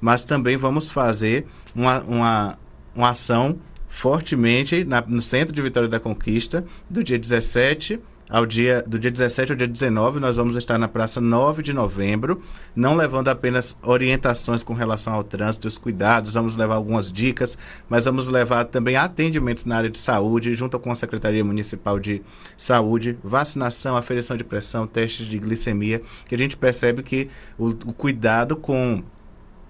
Mas 0.00 0.24
também 0.24 0.56
vamos 0.56 0.90
fazer 0.90 1.46
uma, 1.74 2.00
uma 2.02 2.58
uma 2.94 3.10
ação 3.10 3.58
fortemente 3.88 4.84
na, 4.84 5.00
no 5.02 5.22
centro 5.22 5.54
de 5.54 5.62
Vitória 5.62 5.88
da 5.88 6.00
Conquista, 6.00 6.64
do 6.90 7.02
dia 7.02 7.18
17 7.18 8.00
ao 8.28 8.46
dia 8.46 8.82
do 8.86 8.98
dia 8.98 9.10
17 9.10 9.52
ao 9.52 9.56
dia 9.56 9.68
19, 9.68 10.18
nós 10.18 10.36
vamos 10.36 10.56
estar 10.56 10.78
na 10.78 10.88
Praça 10.88 11.20
9 11.20 11.62
de 11.62 11.72
Novembro, 11.72 12.42
não 12.74 12.94
levando 12.94 13.28
apenas 13.28 13.76
orientações 13.82 14.62
com 14.62 14.72
relação 14.72 15.12
ao 15.12 15.22
trânsito, 15.22 15.68
os 15.68 15.76
cuidados, 15.76 16.34
vamos 16.34 16.56
levar 16.56 16.74
algumas 16.74 17.12
dicas, 17.12 17.58
mas 17.88 18.06
vamos 18.06 18.26
levar 18.28 18.64
também 18.64 18.96
atendimentos 18.96 19.64
na 19.64 19.76
área 19.76 19.90
de 19.90 19.98
saúde, 19.98 20.54
junto 20.54 20.78
com 20.78 20.90
a 20.90 20.96
Secretaria 20.96 21.44
Municipal 21.44 21.98
de 21.98 22.22
Saúde, 22.56 23.18
vacinação, 23.22 23.96
aferição 23.96 24.36
de 24.36 24.44
pressão, 24.44 24.86
testes 24.86 25.26
de 25.26 25.38
glicemia, 25.38 26.00
que 26.26 26.34
a 26.34 26.38
gente 26.38 26.56
percebe 26.56 27.02
que 27.02 27.28
o, 27.58 27.68
o 27.68 27.92
cuidado 27.92 28.56
com 28.56 29.02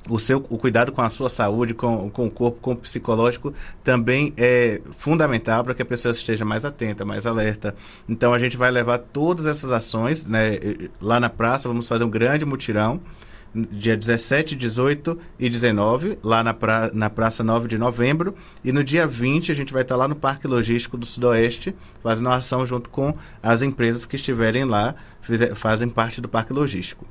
o 0.09 0.19
seu 0.19 0.45
o 0.49 0.59
cuidado 0.59 0.93
com 0.93 1.03
a 1.03 1.09
sua 1.09 1.29
saúde, 1.29 1.75
com, 1.75 2.11
com 2.11 2.27
o 2.27 2.31
corpo, 2.31 2.59
com 2.61 2.73
o 2.73 2.77
psicológico, 2.77 3.53
também 3.83 4.33
é 4.37 4.81
fundamental 4.93 5.65
para 5.65 5.75
que 5.75 5.83
a 5.83 5.85
pessoa 5.85 6.13
esteja 6.13 6.45
mais 6.45 6.65
atenta, 6.65 7.05
mais 7.05 7.27
alerta. 7.27 7.75
Então 8.09 8.33
a 8.35 8.39
gente 8.39 8.57
vai 8.57 8.71
levar 8.71 8.99
todas 8.99 9.47
essas 9.47 9.71
ações 9.71 10.25
né, 10.25 10.59
lá 11.01 11.19
na 11.19 11.31
praça, 11.31 11.69
vamos 11.69 11.89
fazer 11.89 12.05
um 12.05 12.11
grande 12.11 12.45
mutirão. 12.45 13.01
Dia 13.55 13.97
17, 13.97 14.57
18 14.57 15.17
e 15.39 15.49
19, 15.49 16.19
lá 16.25 16.43
na, 16.43 16.53
pra, 16.53 16.91
na 16.93 17.09
Praça 17.09 17.45
9 17.45 17.69
de 17.69 17.79
Novembro. 17.79 18.35
E 18.65 18.73
no 18.73 18.83
dia 18.83 19.07
20, 19.07 19.53
a 19.53 19.55
gente 19.55 19.73
vai 19.73 19.83
estar 19.83 19.95
lá 19.95 20.09
no 20.09 20.17
Parque 20.17 20.49
Logístico 20.49 20.97
do 20.97 21.07
Sudoeste, 21.07 21.73
fazendo 22.03 22.27
uma 22.27 22.35
ação 22.35 22.67
junto 22.67 22.91
com 22.91 23.15
as 23.41 23.63
empresas 23.63 24.05
que 24.05 24.17
estiverem 24.17 24.65
lá, 24.65 24.97
fazem 25.55 25.89
parte 25.89 26.21
do 26.21 26.29
Parque 26.29 26.53
Logístico 26.53 27.07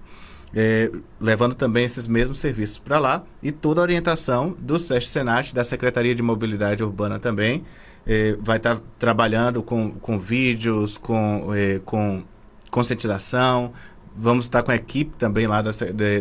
é, 0.56 0.92
levando 1.20 1.56
também 1.56 1.86
esses 1.86 2.08
mesmos 2.08 2.38
serviços 2.38 2.78
para 2.78 3.00
lá 3.00 3.24
e 3.42 3.52
toda 3.52 3.82
a 3.82 3.84
orientação 3.84 4.56
do 4.60 4.78
SESC 4.78 5.10
Senat, 5.10 5.54
da 5.54 5.64
Secretaria 5.64 6.14
de 6.14 6.22
Mobilidade 6.22 6.84
Urbana 6.84 7.20
também, 7.20 7.64
é, 8.06 8.36
vai 8.40 8.58
estar 8.58 8.76
tá 8.76 8.82
trabalhando 9.00 9.64
com, 9.64 9.92
com 9.92 10.20
vídeos, 10.20 10.98
com, 10.98 11.54
é, 11.54 11.80
com 11.80 12.24
conscientização, 12.70 13.72
vamos 14.16 14.46
estar 14.46 14.64
com 14.64 14.72
a 14.72 14.76
equipe 14.76 15.16
também 15.18 15.48
lá 15.48 15.62
da, 15.62 15.72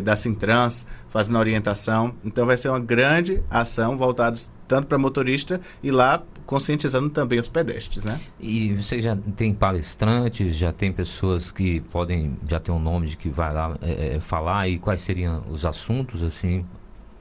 da 0.03 0.15
Sintrans 0.15 0.85
fazendo 1.09 1.37
a 1.37 1.39
orientação. 1.39 2.13
Então 2.23 2.45
vai 2.45 2.57
ser 2.57 2.69
uma 2.69 2.79
grande 2.79 3.43
ação 3.49 3.97
voltada 3.97 4.37
tanto 4.67 4.87
para 4.87 4.97
motorista 4.97 5.61
e 5.81 5.91
lá 5.91 6.23
conscientizando 6.45 7.09
também 7.09 7.39
os 7.39 7.47
pedestres, 7.47 8.03
né? 8.03 8.19
E 8.39 8.73
você 8.73 8.99
já 8.99 9.15
tem 9.35 9.53
palestrantes, 9.53 10.55
já 10.55 10.73
tem 10.73 10.91
pessoas 10.91 11.51
que 11.51 11.79
podem, 11.81 12.37
já 12.47 12.59
tem 12.59 12.73
um 12.73 12.79
nome 12.79 13.07
de 13.07 13.17
que 13.17 13.29
vai 13.29 13.53
lá 13.53 13.75
é, 13.81 14.15
é 14.15 14.19
falar 14.19 14.67
e 14.67 14.77
quais 14.77 15.01
seriam 15.01 15.43
os 15.49 15.65
assuntos, 15.65 16.23
assim? 16.23 16.65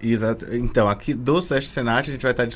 Exato. 0.01 0.47
Então, 0.57 0.89
aqui 0.89 1.15
do 1.15 1.41
SESC 1.41 1.69
Senat, 1.69 2.11
a 2.11 2.13
gente 2.13 2.23
vai 2.23 2.33
estar 2.33 2.49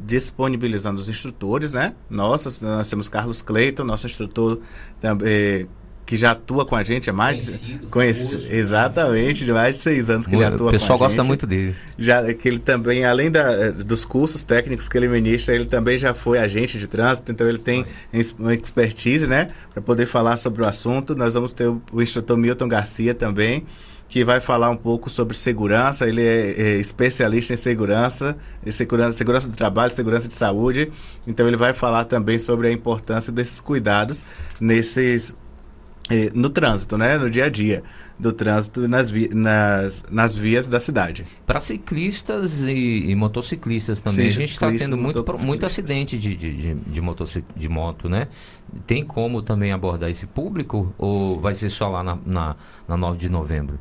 disponibilizando 0.00 0.98
os 0.98 1.10
instrutores, 1.10 1.74
né? 1.74 1.94
Nossa, 2.08 2.66
nós 2.66 2.88
temos 2.88 3.06
Carlos 3.06 3.42
Cleiton, 3.42 3.84
nosso 3.84 4.06
instrutor 4.06 4.58
também 4.98 5.68
que 6.10 6.16
já 6.16 6.32
atua 6.32 6.66
com 6.66 6.74
a 6.74 6.82
gente 6.82 7.08
há 7.08 7.12
mais 7.12 7.44
Conhecido, 7.44 7.86
conhece, 7.86 8.24
famoso, 8.30 8.48
exatamente 8.50 9.44
de 9.44 9.52
mais 9.52 9.76
de 9.76 9.82
seis 9.82 10.10
anos 10.10 10.26
que 10.26 10.34
ele 10.34 10.42
atua 10.42 10.58
com 10.58 10.64
a 10.64 10.66
O 10.66 10.70
gente. 10.72 10.80
pessoal 10.80 10.98
gosta 10.98 11.22
muito 11.22 11.46
dele. 11.46 11.72
Já 11.96 12.34
que 12.34 12.48
ele 12.48 12.58
também, 12.58 13.04
além 13.04 13.30
da, 13.30 13.70
dos 13.70 14.04
cursos 14.04 14.42
técnicos 14.42 14.88
que 14.88 14.98
ele 14.98 15.06
ministra, 15.06 15.54
ele 15.54 15.66
também 15.66 16.00
já 16.00 16.12
foi 16.12 16.40
agente 16.40 16.80
de 16.80 16.88
trânsito, 16.88 17.30
então 17.30 17.48
ele 17.48 17.58
tem 17.58 17.86
uma 18.40 18.52
expertise, 18.52 19.24
né, 19.28 19.50
para 19.72 19.80
poder 19.80 20.06
falar 20.06 20.36
sobre 20.36 20.62
o 20.62 20.66
assunto. 20.66 21.14
Nós 21.14 21.34
vamos 21.34 21.52
ter 21.52 21.68
o, 21.68 21.80
o 21.92 22.02
instrutor 22.02 22.36
Milton 22.36 22.66
Garcia 22.66 23.14
também, 23.14 23.64
que 24.08 24.24
vai 24.24 24.40
falar 24.40 24.68
um 24.68 24.76
pouco 24.76 25.08
sobre 25.08 25.36
segurança. 25.36 26.08
Ele 26.08 26.22
é, 26.22 26.60
é 26.60 26.76
especialista 26.80 27.52
em 27.52 27.56
segurança, 27.56 28.36
em 28.66 28.72
segurança, 28.72 29.16
segurança 29.16 29.48
do 29.48 29.56
trabalho, 29.56 29.94
segurança 29.94 30.26
de 30.26 30.34
saúde. 30.34 30.90
Então 31.24 31.46
ele 31.46 31.56
vai 31.56 31.72
falar 31.72 32.04
também 32.06 32.36
sobre 32.36 32.66
a 32.66 32.72
importância 32.72 33.32
desses 33.32 33.60
cuidados 33.60 34.24
nesses 34.60 35.36
no 36.34 36.50
trânsito, 36.50 36.98
né? 36.98 37.18
No 37.18 37.30
dia 37.30 37.44
a 37.44 37.48
dia 37.48 37.82
do 38.18 38.32
trânsito 38.32 38.86
nas, 38.86 39.10
vi 39.10 39.28
nas, 39.32 40.04
nas 40.10 40.34
vias 40.34 40.68
da 40.68 40.78
cidade. 40.78 41.24
Para 41.46 41.58
ciclistas 41.58 42.60
e, 42.60 43.10
e, 43.10 43.14
motociclistas 43.14 44.00
também. 44.00 44.28
Sim, 44.30 44.36
a 44.36 44.40
gente 44.40 44.52
está 44.52 44.70
tendo 44.72 44.96
muito, 44.96 45.24
muito 45.44 45.64
acidente 45.64 46.18
de, 46.18 46.36
de, 46.36 46.54
de, 46.54 46.74
de, 46.74 47.44
de 47.56 47.68
moto, 47.68 48.08
né? 48.08 48.28
Tem 48.86 49.04
como 49.04 49.42
também 49.42 49.72
abordar 49.72 50.10
esse 50.10 50.26
público 50.26 50.94
ou 50.98 51.40
vai 51.40 51.54
ser 51.54 51.70
só 51.70 51.88
lá 51.88 52.02
na, 52.02 52.18
na, 52.26 52.56
na 52.86 52.96
9 52.96 53.18
de 53.18 53.28
novembro? 53.28 53.78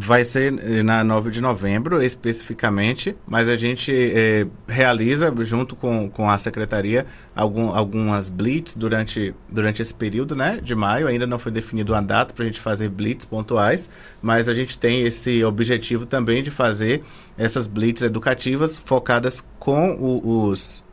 Vai 0.00 0.24
ser 0.24 0.52
na 0.84 1.02
9 1.02 1.28
de 1.28 1.40
novembro, 1.40 2.00
especificamente, 2.00 3.16
mas 3.26 3.48
a 3.48 3.56
gente 3.56 3.92
é, 3.92 4.46
realiza, 4.68 5.34
junto 5.44 5.74
com, 5.74 6.08
com 6.08 6.30
a 6.30 6.38
secretaria, 6.38 7.04
algum, 7.34 7.74
algumas 7.74 8.28
blitz 8.28 8.76
durante, 8.76 9.34
durante 9.50 9.82
esse 9.82 9.92
período 9.92 10.36
né, 10.36 10.60
de 10.62 10.72
maio. 10.72 11.08
Ainda 11.08 11.26
não 11.26 11.36
foi 11.36 11.50
definido 11.50 11.94
uma 11.94 12.00
data 12.00 12.32
para 12.32 12.44
a 12.44 12.46
gente 12.46 12.60
fazer 12.60 12.88
blitz 12.88 13.24
pontuais, 13.24 13.90
mas 14.22 14.48
a 14.48 14.54
gente 14.54 14.78
tem 14.78 15.02
esse 15.02 15.42
objetivo 15.42 16.06
também 16.06 16.44
de 16.44 16.50
fazer 16.52 17.02
essas 17.36 17.66
blitz 17.66 18.02
educativas 18.02 18.78
focadas 18.78 19.44
com 19.58 19.96
o, 19.96 20.44
os, 20.44 20.84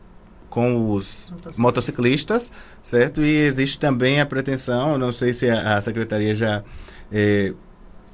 com 0.49 0.89
os 0.89 1.29
motociclistas. 1.29 1.57
motociclistas, 1.59 2.51
certo? 2.81 3.23
E 3.23 3.35
existe 3.35 3.77
também 3.77 4.19
a 4.19 4.25
pretensão, 4.25 4.97
não 4.97 5.11
sei 5.11 5.31
se 5.31 5.47
a, 5.47 5.77
a 5.77 5.81
secretaria 5.81 6.33
já 6.33 6.63
é, 7.11 7.53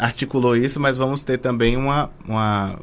articulou 0.01 0.58
isso, 0.58 0.79
mas 0.79 0.98
vamos 0.98 1.24
ter 1.24 1.38
também 1.38 1.77
uma, 1.77 2.10
uma 2.27 2.79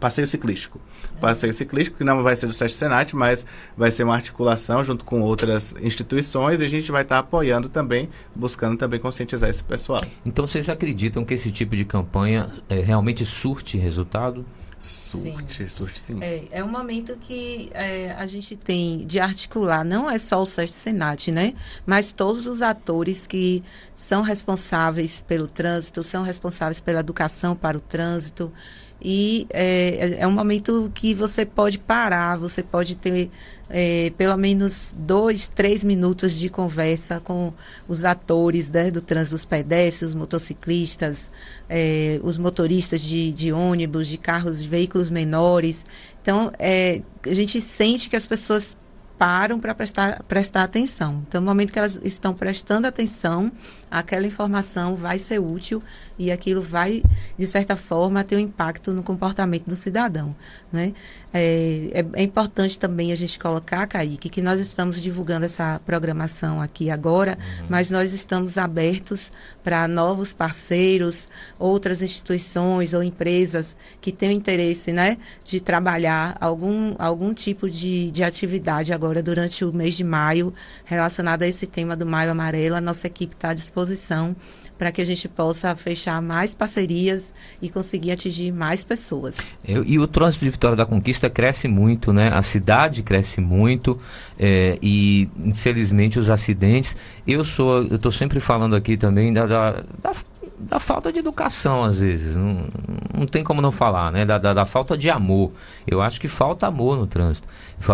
passeio 0.00 0.26
ciclístico. 0.26 0.80
Passeio 1.20 1.52
ciclístico 1.52 1.98
que 1.98 2.04
não 2.04 2.22
vai 2.22 2.34
ser 2.34 2.46
do 2.46 2.54
SESC 2.54 2.78
Senat, 2.78 3.14
mas 3.14 3.44
vai 3.76 3.90
ser 3.90 4.04
uma 4.04 4.14
articulação 4.14 4.82
junto 4.82 5.04
com 5.04 5.20
outras 5.20 5.74
instituições 5.82 6.60
e 6.60 6.64
a 6.64 6.68
gente 6.68 6.90
vai 6.90 7.02
estar 7.02 7.18
apoiando 7.18 7.68
também, 7.68 8.08
buscando 8.34 8.78
também 8.78 8.98
conscientizar 8.98 9.50
esse 9.50 9.62
pessoal. 9.62 10.02
Então 10.24 10.46
vocês 10.46 10.68
acreditam 10.70 11.24
que 11.24 11.34
esse 11.34 11.52
tipo 11.52 11.76
de 11.76 11.84
campanha 11.84 12.50
é, 12.68 12.80
realmente 12.80 13.26
surte 13.26 13.76
resultado? 13.76 14.46
Surte, 14.80 15.64
sim. 15.64 15.68
surte 15.68 15.98
sim. 15.98 16.18
É, 16.22 16.44
é 16.50 16.64
um 16.64 16.68
momento 16.68 17.16
que 17.16 17.68
é, 17.72 18.12
a 18.12 18.26
gente 18.26 18.56
tem 18.56 19.04
de 19.04 19.18
articular, 19.18 19.84
não 19.84 20.08
é 20.08 20.18
só 20.18 20.40
o 20.40 20.46
SESC 20.46 20.74
Senat, 20.74 21.32
né? 21.32 21.54
Mas 21.84 22.12
todos 22.12 22.46
os 22.46 22.62
atores 22.62 23.26
que 23.26 23.62
são 23.94 24.22
responsáveis 24.22 25.20
pelo 25.20 25.48
trânsito, 25.48 26.02
são 26.02 26.22
responsáveis 26.22 26.80
pela 26.80 27.00
educação 27.00 27.56
para 27.56 27.76
o 27.76 27.80
trânsito. 27.80 28.52
E 29.00 29.46
é, 29.50 30.16
é 30.20 30.26
um 30.26 30.32
momento 30.32 30.90
que 30.94 31.14
você 31.14 31.46
pode 31.46 31.78
parar, 31.78 32.36
você 32.36 32.62
pode 32.62 32.96
ter 32.96 33.30
é, 33.70 34.10
pelo 34.16 34.36
menos 34.36 34.94
dois, 34.98 35.46
três 35.46 35.84
minutos 35.84 36.38
de 36.38 36.48
conversa 36.48 37.20
com 37.20 37.52
os 37.86 38.04
atores 38.04 38.70
né, 38.70 38.90
do 38.90 39.00
trânsito, 39.00 39.36
os 39.36 39.44
pedestres, 39.44 40.10
os 40.10 40.14
motociclistas, 40.14 41.30
é, 41.68 42.18
os 42.22 42.38
motoristas 42.38 43.02
de, 43.02 43.32
de, 43.32 43.52
ônibus, 43.52 44.08
de 44.08 44.16
carros, 44.16 44.62
de 44.62 44.68
veículos 44.68 45.10
menores. 45.10 45.86
Então, 46.22 46.50
é, 46.58 47.02
a 47.24 47.34
gente 47.34 47.60
sente 47.60 48.08
que 48.08 48.16
as 48.16 48.26
pessoas 48.26 48.76
param 49.18 49.58
para 49.58 49.74
prestar, 49.74 50.22
prestar 50.22 50.62
atenção. 50.62 51.24
Então, 51.26 51.40
no 51.40 51.46
momento 51.48 51.72
que 51.72 51.78
elas 51.78 51.98
estão 52.04 52.32
prestando 52.32 52.86
atenção, 52.86 53.50
aquela 53.90 54.26
informação 54.26 54.94
vai 54.94 55.18
ser 55.18 55.40
útil 55.40 55.82
e 56.16 56.30
aquilo 56.30 56.62
vai, 56.62 57.02
de 57.36 57.46
certa 57.46 57.74
forma, 57.74 58.22
ter 58.22 58.36
um 58.36 58.40
impacto 58.40 58.92
no 58.92 59.02
comportamento 59.02 59.66
do 59.66 59.76
cidadão. 59.76 60.34
Né? 60.72 60.92
É, 61.32 61.90
é, 61.92 62.20
é, 62.20 62.22
importante 62.22 62.78
também 62.78 63.12
a 63.12 63.16
gente 63.16 63.38
colocar, 63.38 63.86
Kaique, 63.86 64.28
que 64.28 64.40
nós 64.40 64.60
estamos 64.60 65.00
divulgando 65.00 65.46
essa 65.46 65.80
programação 65.84 66.60
aqui 66.60 66.90
agora, 66.90 67.36
uhum. 67.60 67.66
mas 67.68 67.90
nós 67.90 68.12
estamos 68.12 68.56
abertos 68.56 69.32
para 69.62 69.86
novos 69.86 70.32
parceiros, 70.32 71.28
outras 71.58 72.02
instituições 72.02 72.94
ou 72.94 73.02
empresas 73.02 73.76
que 74.00 74.12
tenham 74.12 74.34
interesse 74.34 74.92
né, 74.92 75.18
de 75.44 75.60
trabalhar 75.60 76.36
algum, 76.40 76.94
algum 76.98 77.34
tipo 77.34 77.68
de, 77.68 78.10
de 78.10 78.22
atividade 78.22 78.92
agora 78.92 79.07
durante 79.22 79.64
o 79.64 79.72
mês 79.72 79.96
de 79.96 80.04
maio 80.04 80.52
relacionado 80.84 81.42
a 81.42 81.46
esse 81.46 81.66
tema 81.66 81.96
do 81.96 82.06
Maio 82.06 82.30
Amarelo. 82.30 82.76
A 82.76 82.80
nossa 82.80 83.06
equipe 83.06 83.34
está 83.34 83.50
à 83.50 83.54
disposição 83.54 84.34
para 84.78 84.92
que 84.92 85.02
a 85.02 85.04
gente 85.04 85.28
possa 85.28 85.74
fechar 85.74 86.22
mais 86.22 86.54
parcerias 86.54 87.32
e 87.60 87.68
conseguir 87.68 88.12
atingir 88.12 88.52
mais 88.52 88.84
pessoas. 88.84 89.36
Eu, 89.66 89.84
e 89.84 89.98
o 89.98 90.06
trânsito 90.06 90.44
de 90.44 90.50
Vitória 90.52 90.76
da 90.76 90.86
Conquista 90.86 91.28
cresce 91.28 91.66
muito, 91.66 92.12
né? 92.12 92.30
A 92.32 92.42
cidade 92.42 93.02
cresce 93.02 93.40
muito 93.40 93.98
é, 94.38 94.78
e 94.80 95.28
infelizmente 95.36 96.18
os 96.18 96.30
acidentes. 96.30 96.96
Eu 97.26 97.42
sou, 97.44 97.82
eu 97.82 97.96
estou 97.96 98.12
sempre 98.12 98.38
falando 98.38 98.76
aqui 98.76 98.96
também 98.96 99.32
da, 99.32 99.46
da, 99.46 99.84
da 100.00 100.12
da 100.58 100.80
falta 100.80 101.12
de 101.12 101.18
educação, 101.18 101.84
às 101.84 102.00
vezes. 102.00 102.34
Não, 102.34 102.66
não 103.14 103.26
tem 103.26 103.44
como 103.44 103.60
não 103.60 103.70
falar, 103.70 104.10
né? 104.10 104.24
Da, 104.24 104.38
da, 104.38 104.52
da, 104.52 104.64
falta 104.64 104.96
de 104.96 105.08
amor. 105.08 105.52
Eu 105.86 106.00
acho 106.02 106.20
que 106.20 106.28
falta 106.28 106.66
amor 106.66 106.96
no 106.96 107.06
trânsito. 107.06 107.46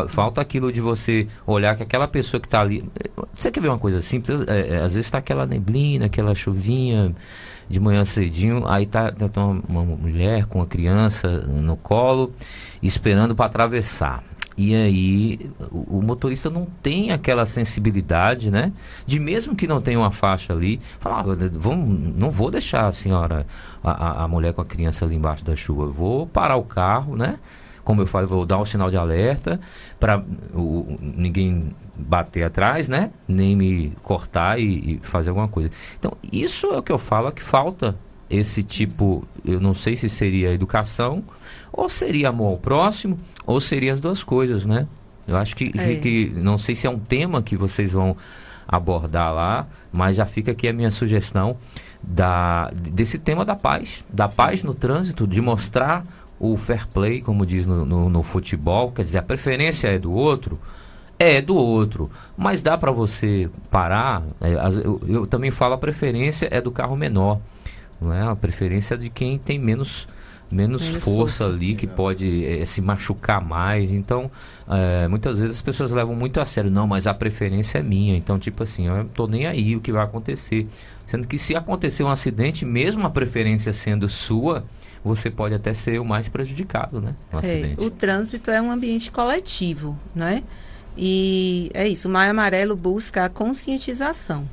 Falta 0.09 0.41
aquilo 0.41 0.73
de 0.73 0.81
você 0.81 1.29
olhar 1.47 1.77
que 1.77 1.83
aquela 1.83 2.09
pessoa 2.09 2.41
que 2.41 2.47
está 2.47 2.61
ali. 2.61 2.89
Você 3.35 3.51
quer 3.51 3.61
ver 3.61 3.69
uma 3.69 3.79
coisa 3.79 4.01
simples? 4.01 4.41
É, 4.43 4.75
é, 4.75 4.77
às 4.77 4.95
vezes 4.95 5.07
está 5.07 5.19
aquela 5.19 5.47
neblina, 5.47 6.07
aquela 6.07 6.35
chuvinha 6.35 7.15
de 7.69 7.81
manhã 7.81 8.05
cedinho, 8.05 8.67
aí 8.67 8.87
tá, 8.87 9.11
tá 9.11 9.45
uma, 9.45 9.63
uma 9.69 9.97
mulher 9.97 10.45
com 10.47 10.59
uma 10.59 10.67
criança 10.67 11.29
no 11.29 11.77
colo, 11.77 12.33
esperando 12.83 13.35
para 13.35 13.47
atravessar. 13.47 14.23
E 14.57 14.75
aí 14.75 15.51
o, 15.73 15.99
o, 15.99 16.03
motorista 16.03 16.49
não 16.49 16.65
tem 16.65 17.11
aquela 17.11 17.45
sensibilidade, 17.45 18.51
né? 18.51 18.73
De 19.05 19.19
mesmo 19.19 19.57
que 19.57 19.67
não 19.67 19.81
tenha 19.81 19.99
uma 19.99 20.13
faixa 20.13 20.53
ali, 20.53 20.81
falar, 21.01 21.21
ah, 21.21 21.49
vamos, 21.53 22.15
não 22.15 22.31
vou 22.31 22.51
deixar 22.51 22.87
a 22.87 22.93
senhora, 22.93 23.47
a, 23.83 24.25
a 24.25 24.29
mulher 24.29 24.53
com 24.53 24.61
a 24.61 24.65
criança 24.65 25.05
ali 25.05 25.17
embaixo 25.17 25.45
da 25.45 25.57
chuva, 25.57 25.87
vou 25.87 26.27
parar 26.27 26.57
o 26.57 26.65
carro, 26.65 27.17
né? 27.17 27.39
Como 27.83 28.01
eu 28.01 28.07
falo, 28.07 28.27
vou 28.27 28.47
dar 28.47 28.59
um 28.59 28.65
sinal 28.65 28.91
de 28.91 28.97
alerta 28.97 29.61
para 30.01 30.25
ninguém 31.01 31.75
bater 31.97 32.45
atrás, 32.45 32.89
né? 32.89 33.11
Nem 33.29 33.55
me 33.57 33.93
cortar 34.03 34.59
e, 34.59 34.95
e 34.95 35.01
fazer 35.03 35.31
alguma 35.31 35.49
coisa. 35.49 35.71
Então, 35.99 36.17
isso 36.33 36.69
é 36.69 36.79
o 36.79 36.83
que 36.83 36.93
eu 36.93 36.99
falo, 36.99 37.29
é 37.29 37.33
que 37.33 37.43
falta 37.43 37.95
esse 38.37 38.63
tipo, 38.63 39.27
eu 39.45 39.61
não 39.61 39.75
sei 39.75 39.97
se 39.97 40.09
seria 40.09 40.53
educação, 40.53 41.23
ou 41.73 41.89
seria 41.89 42.29
amor 42.29 42.53
ao 42.53 42.59
próximo, 42.59 43.19
ou 43.47 43.61
seria 43.61 43.93
as 43.93 44.01
duas 44.01 44.23
coisas, 44.23 44.65
né? 44.65 44.87
Eu 45.27 45.37
acho 45.37 45.57
que, 45.57 45.73
é. 45.77 45.97
que, 45.97 46.31
não 46.37 46.59
sei 46.59 46.75
se 46.75 46.87
é 46.87 46.91
um 46.91 46.99
tema 46.99 47.43
que 47.43 47.57
vocês 47.57 47.93
vão 47.93 48.17
abordar 48.67 49.33
lá, 49.33 49.67
mas 49.93 50.17
já 50.17 50.27
fica 50.27 50.53
aqui 50.53 50.69
a 50.69 50.73
minha 50.73 50.91
sugestão 50.91 51.57
da, 52.03 52.71
desse 52.75 53.19
tema 53.19 53.45
da 53.45 53.55
paz, 53.55 54.05
da 54.11 54.29
paz 54.29 54.63
no 54.63 54.75
trânsito, 54.75 55.27
de 55.27 55.41
mostrar 55.41 56.05
o 56.39 56.57
fair 56.57 56.87
play, 56.89 57.21
como 57.21 57.47
diz 57.47 57.67
no, 57.67 57.85
no, 57.85 58.09
no 58.09 58.23
futebol, 58.23 58.93
quer 58.93 59.03
dizer, 59.03 59.19
a 59.19 59.23
preferência 59.23 59.89
é 59.89 59.99
do 59.99 60.13
outro, 60.13 60.59
é 61.19 61.41
do 61.41 61.57
outro, 61.57 62.11
mas 62.37 62.63
dá 62.63 62.77
para 62.77 62.91
você 62.91 63.49
parar. 63.71 64.23
É, 64.41 64.55
eu, 64.85 65.01
eu, 65.07 65.27
também 65.27 65.51
falo 65.51 65.75
a 65.75 65.79
preferência 65.79 66.49
é 66.51 66.61
do 66.61 66.71
carro 66.71 66.97
menor, 66.97 67.41
não 68.01 68.13
é? 68.13 68.23
A 68.23 68.37
preferência 68.37 68.97
de 68.97 69.09
quem 69.09 69.39
tem 69.39 69.59
menos 69.59 70.07
menos, 70.51 70.83
menos 70.83 71.05
força, 71.05 71.45
força, 71.45 71.47
ali, 71.47 71.75
que 71.75 71.87
pode 71.87 72.45
é, 72.45 72.65
se 72.65 72.81
machucar 72.81 73.45
mais. 73.45 73.91
Então, 73.91 74.31
é, 74.69 75.09
muitas 75.09 75.39
vezes 75.39 75.57
as 75.57 75.63
pessoas 75.63 75.91
levam 75.91 76.15
muito 76.15 76.41
a 76.41 76.45
sério. 76.45 76.71
Não, 76.71 76.87
mas 76.87 77.07
a 77.07 77.15
preferência 77.15 77.79
é 77.79 77.83
minha. 77.83 78.17
Então, 78.17 78.39
tipo 78.39 78.63
assim, 78.63 78.87
eu 78.87 79.05
tô 79.07 79.27
nem 79.27 79.47
aí 79.47 79.75
o 79.77 79.81
que 79.81 79.93
vai 79.93 80.05
acontecer. 80.05 80.67
Sendo 81.07 81.27
que 81.27 81.39
se 81.39 81.55
acontecer 81.55 82.05
um 82.05 82.11
acidente, 82.11 82.65
mesmo 82.65 83.05
a 83.07 83.11
preferência 83.11 83.73
sendo 83.73 84.09
sua, 84.09 84.65
você 85.05 85.31
pode 85.31 85.55
até 85.55 85.75
ser 85.75 86.01
o 86.01 86.05
mais 86.05 86.29
prejudicado, 86.29 87.01
né? 87.01 87.15
É, 87.43 87.75
o 87.79 87.91
trânsito 87.91 88.51
é 88.51 88.61
um 88.63 88.71
ambiente 88.71 89.11
coletivo, 89.11 89.99
né? 90.15 90.43
E 90.97 91.71
é 91.75 91.89
isso, 91.89 92.09
o 92.09 92.11
Maio 92.11 92.31
Amarelo 92.31 92.77
busca 92.77 93.25
a 93.25 93.29
conscientização. 93.29 94.49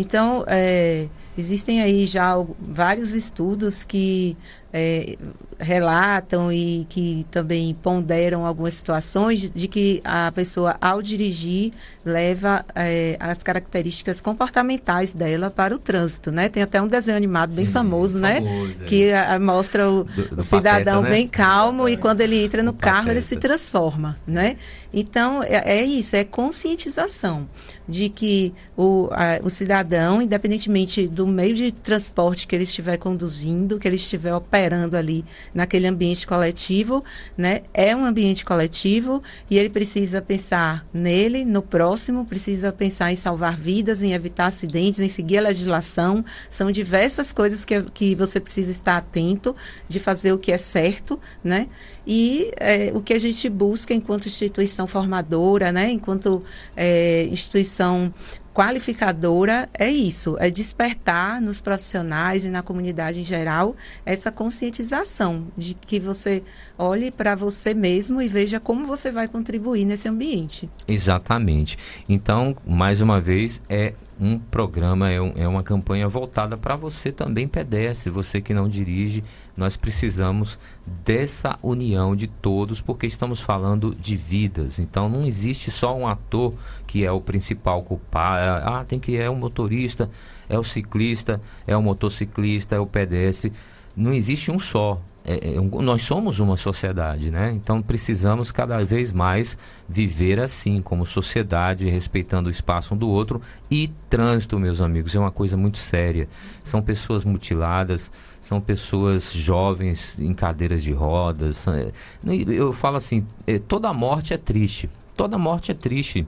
Então, 0.00 0.44
é, 0.46 1.08
existem 1.36 1.82
aí 1.82 2.06
já 2.06 2.36
vários 2.60 3.16
estudos 3.16 3.84
que 3.84 4.36
é, 4.72 5.16
relatam 5.58 6.52
e 6.52 6.86
que 6.88 7.26
também 7.30 7.74
ponderam 7.74 8.46
algumas 8.46 8.74
situações 8.74 9.50
de 9.50 9.66
que 9.66 10.00
a 10.04 10.30
pessoa, 10.32 10.76
ao 10.80 11.02
dirigir, 11.02 11.72
leva 12.04 12.64
é, 12.74 13.16
as 13.18 13.38
características 13.38 14.20
comportamentais 14.20 15.12
dela 15.12 15.50
para 15.50 15.74
o 15.74 15.78
trânsito, 15.78 16.30
né? 16.30 16.48
Tem 16.48 16.62
até 16.62 16.80
um 16.80 16.86
desenho 16.86 17.16
animado 17.16 17.54
bem 17.54 17.66
Sim, 17.66 17.72
famoso, 17.72 18.18
né? 18.18 18.36
Famoso, 18.36 18.74
é. 18.80 18.84
Que 18.84 19.12
a, 19.12 19.38
mostra 19.38 19.90
o, 19.90 20.04
do, 20.04 20.36
do 20.36 20.40
o 20.40 20.42
cidadão 20.42 20.96
pateta, 20.96 21.02
né? 21.02 21.10
bem 21.10 21.28
calmo 21.28 21.88
e 21.88 21.96
quando 21.96 22.20
ele 22.20 22.44
entra 22.44 22.62
no 22.62 22.72
carro 22.72 22.96
pateta. 22.98 23.12
ele 23.12 23.20
se 23.20 23.36
transforma, 23.36 24.16
né? 24.26 24.56
Então, 24.92 25.42
é, 25.42 25.78
é, 25.78 25.84
isso, 25.84 26.16
é 26.16 26.24
conscientização 26.24 27.46
de 27.86 28.08
que 28.08 28.54
o, 28.76 29.08
a, 29.10 29.44
o 29.44 29.50
cidadão, 29.50 30.22
independentemente 30.22 31.06
do 31.08 31.26
meio 31.26 31.54
de 31.54 31.72
transporte 31.72 32.46
que 32.46 32.54
ele 32.54 32.64
estiver 32.64 32.96
conduzindo, 32.96 33.78
que 33.78 33.88
ele 33.88 33.96
estiver 33.96 34.34
operando 34.34 34.57
ali 34.66 35.24
naquele 35.54 35.86
ambiente 35.86 36.26
coletivo, 36.26 37.04
né? 37.36 37.62
É 37.72 37.94
um 37.94 38.04
ambiente 38.04 38.44
coletivo 38.44 39.22
e 39.50 39.58
ele 39.58 39.70
precisa 39.70 40.20
pensar 40.20 40.86
nele, 40.92 41.44
no 41.44 41.62
próximo, 41.62 42.24
precisa 42.24 42.72
pensar 42.72 43.12
em 43.12 43.16
salvar 43.16 43.56
vidas, 43.56 44.02
em 44.02 44.12
evitar 44.12 44.46
acidentes, 44.46 45.00
em 45.00 45.08
seguir 45.08 45.38
a 45.38 45.42
legislação. 45.42 46.24
São 46.50 46.70
diversas 46.70 47.32
coisas 47.32 47.64
que, 47.64 47.82
que 47.82 48.14
você 48.14 48.40
precisa 48.40 48.70
estar 48.70 48.96
atento 48.96 49.54
de 49.88 50.00
fazer 50.00 50.32
o 50.32 50.38
que 50.38 50.52
é 50.52 50.58
certo, 50.58 51.18
né? 51.42 51.68
E 52.10 52.50
é, 52.56 52.90
o 52.94 53.02
que 53.02 53.12
a 53.12 53.18
gente 53.18 53.50
busca 53.50 53.92
enquanto 53.92 54.26
instituição 54.26 54.86
formadora, 54.86 55.70
né? 55.70 55.90
Enquanto 55.90 56.42
é, 56.74 57.24
instituição 57.24 58.12
qualificadora 58.54 59.68
é 59.72 59.88
isso, 59.88 60.36
é 60.40 60.50
despertar 60.50 61.40
nos 61.40 61.60
profissionais 61.60 62.44
e 62.44 62.48
na 62.48 62.62
comunidade 62.62 63.20
em 63.20 63.24
geral 63.24 63.76
essa 64.04 64.32
conscientização 64.32 65.46
de 65.56 65.74
que 65.74 66.00
você 66.00 66.42
olhe 66.76 67.10
para 67.10 67.34
você 67.34 67.74
mesmo 67.74 68.20
e 68.20 68.28
veja 68.28 68.58
como 68.58 68.84
você 68.84 69.10
vai 69.10 69.28
contribuir 69.28 69.84
nesse 69.84 70.08
ambiente. 70.08 70.68
Exatamente. 70.86 71.78
Então, 72.08 72.56
mais 72.66 73.00
uma 73.00 73.20
vez, 73.20 73.60
é 73.68 73.94
um 74.20 74.38
programa, 74.38 75.10
é, 75.10 75.20
um, 75.20 75.32
é 75.36 75.46
uma 75.46 75.62
campanha 75.62 76.08
voltada 76.08 76.56
para 76.56 76.74
você 76.74 77.12
também 77.12 77.46
pedestre, 77.46 78.10
você 78.10 78.40
que 78.40 78.52
não 78.52 78.68
dirige, 78.68 79.22
nós 79.58 79.76
precisamos 79.76 80.56
dessa 81.04 81.58
união 81.60 82.14
de 82.14 82.28
todos, 82.28 82.80
porque 82.80 83.08
estamos 83.08 83.40
falando 83.40 83.92
de 83.92 84.14
vidas. 84.14 84.78
Então 84.78 85.08
não 85.08 85.26
existe 85.26 85.68
só 85.68 85.96
um 85.96 86.06
ator 86.06 86.54
que 86.86 87.04
é 87.04 87.10
o 87.10 87.20
principal 87.20 87.82
culpado. 87.82 88.38
É, 88.38 88.48
ah, 88.48 88.84
tem 88.86 89.00
que 89.00 89.16
é 89.16 89.28
o 89.28 89.34
motorista, 89.34 90.08
é 90.48 90.56
o 90.56 90.62
ciclista, 90.62 91.40
é 91.66 91.76
o 91.76 91.82
motociclista, 91.82 92.76
é 92.76 92.78
o 92.78 92.86
pedestre. 92.86 93.52
Não 93.98 94.12
existe 94.12 94.50
um 94.50 94.58
só 94.58 95.00
é, 95.28 95.56
é, 95.56 95.82
nós 95.82 96.04
somos 96.04 96.40
uma 96.40 96.56
sociedade, 96.56 97.30
né? 97.30 97.52
Então 97.52 97.82
precisamos 97.82 98.50
cada 98.50 98.82
vez 98.82 99.12
mais 99.12 99.58
viver 99.86 100.40
assim, 100.40 100.80
como 100.80 101.04
sociedade, 101.04 101.86
respeitando 101.90 102.48
o 102.48 102.50
espaço 102.50 102.94
um 102.94 102.96
do 102.96 103.06
outro. 103.06 103.42
E 103.70 103.88
trânsito, 104.08 104.58
meus 104.58 104.80
amigos, 104.80 105.14
é 105.14 105.18
uma 105.18 105.30
coisa 105.30 105.54
muito 105.54 105.76
séria. 105.76 106.26
São 106.64 106.80
pessoas 106.80 107.26
mutiladas, 107.26 108.10
são 108.40 108.58
pessoas 108.58 109.30
jovens 109.30 110.18
em 110.18 110.32
cadeiras 110.32 110.82
de 110.82 110.94
rodas. 110.94 111.68
É, 111.68 111.92
eu 112.26 112.72
falo 112.72 112.96
assim: 112.96 113.26
é, 113.46 113.58
toda 113.58 113.92
morte 113.92 114.32
é 114.32 114.38
triste. 114.38 114.88
Toda 115.18 115.36
morte 115.36 115.72
é 115.72 115.74
triste 115.74 116.26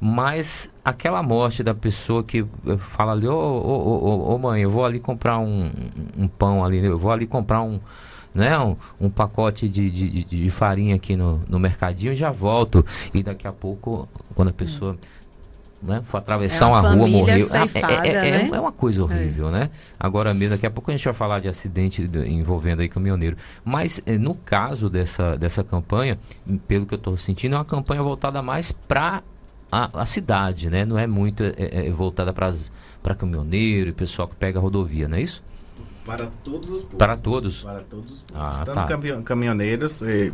mas 0.00 0.70
aquela 0.84 1.22
morte 1.22 1.62
da 1.62 1.74
pessoa 1.74 2.22
que 2.22 2.46
fala 2.78 3.12
ali, 3.12 3.26
ô 3.26 3.34
oh, 3.34 3.98
oh, 4.00 4.34
oh, 4.34 4.38
mãe, 4.38 4.62
eu 4.62 4.70
vou 4.70 4.84
ali 4.84 5.00
comprar 5.00 5.38
um, 5.40 5.72
um 6.16 6.28
pão 6.28 6.64
ali, 6.64 6.84
eu 6.84 6.96
vou 6.96 7.10
ali 7.10 7.26
comprar 7.26 7.62
um, 7.62 7.80
né, 8.32 8.56
um, 8.58 8.76
um 9.00 9.10
pacote 9.10 9.68
de, 9.68 9.90
de, 9.90 10.24
de, 10.24 10.50
farinha 10.50 10.94
aqui 10.94 11.16
no, 11.16 11.40
no 11.48 11.58
mercadinho 11.58 12.12
e 12.12 12.16
já 12.16 12.30
volto. 12.30 12.86
E 13.12 13.24
daqui 13.24 13.48
a 13.48 13.52
pouco, 13.52 14.08
quando 14.36 14.48
a 14.48 14.52
pessoa 14.52 14.96
né, 15.82 16.02
for 16.04 16.18
atravessar 16.18 16.66
é 16.66 16.68
uma, 16.68 16.80
uma 16.80 16.94
rua, 16.94 17.08
morreu. 17.08 17.40
Ceifada, 17.42 18.06
é, 18.06 18.08
é, 18.08 18.30
é, 18.42 18.48
é, 18.48 18.60
uma 18.60 18.72
coisa 18.72 19.02
horrível, 19.02 19.50
né? 19.50 19.70
Agora 19.98 20.34
mesmo, 20.34 20.56
daqui 20.56 20.66
a 20.66 20.70
pouco 20.70 20.90
a 20.90 20.96
gente 20.96 21.04
vai 21.04 21.14
falar 21.14 21.40
de 21.40 21.48
acidente 21.48 22.02
envolvendo 22.26 22.80
aí 22.80 22.88
caminhoneiro. 22.88 23.36
Mas 23.64 24.02
eh, 24.04 24.18
no 24.18 24.34
caso 24.34 24.90
dessa, 24.90 25.36
dessa 25.36 25.62
campanha, 25.62 26.18
pelo 26.66 26.84
que 26.86 26.94
eu 26.94 26.98
estou 26.98 27.16
sentindo, 27.16 27.54
é 27.54 27.58
uma 27.58 27.64
campanha 27.64 28.02
voltada 28.02 28.42
mais 28.42 28.72
para 28.72 29.22
a, 29.70 30.02
a, 30.02 30.06
cidade, 30.06 30.68
né? 30.68 30.84
Não 30.84 30.98
é 30.98 31.06
muito 31.06 31.44
é, 31.44 31.86
é 31.86 31.90
voltada 31.90 32.32
para 32.32 33.14
caminhoneiro 33.14 33.90
e 33.90 33.92
pessoal 33.92 34.26
que 34.26 34.34
pega 34.34 34.58
a 34.58 34.62
rodovia, 34.62 35.06
não 35.06 35.16
é 35.16 35.22
isso? 35.22 35.42
Para 36.08 36.26
todos 36.42 36.70
os 36.70 36.80
públicos. 36.82 36.98
Para 36.98 37.16
todos? 37.16 37.62
Para 37.62 37.80
todos 37.80 38.10
os 38.10 38.22
públicos. 38.22 38.60
Ah, 38.60 38.64
Tanto 38.64 39.14
tá. 39.14 39.22
caminhoneiros 39.22 40.00
eh, 40.00 40.32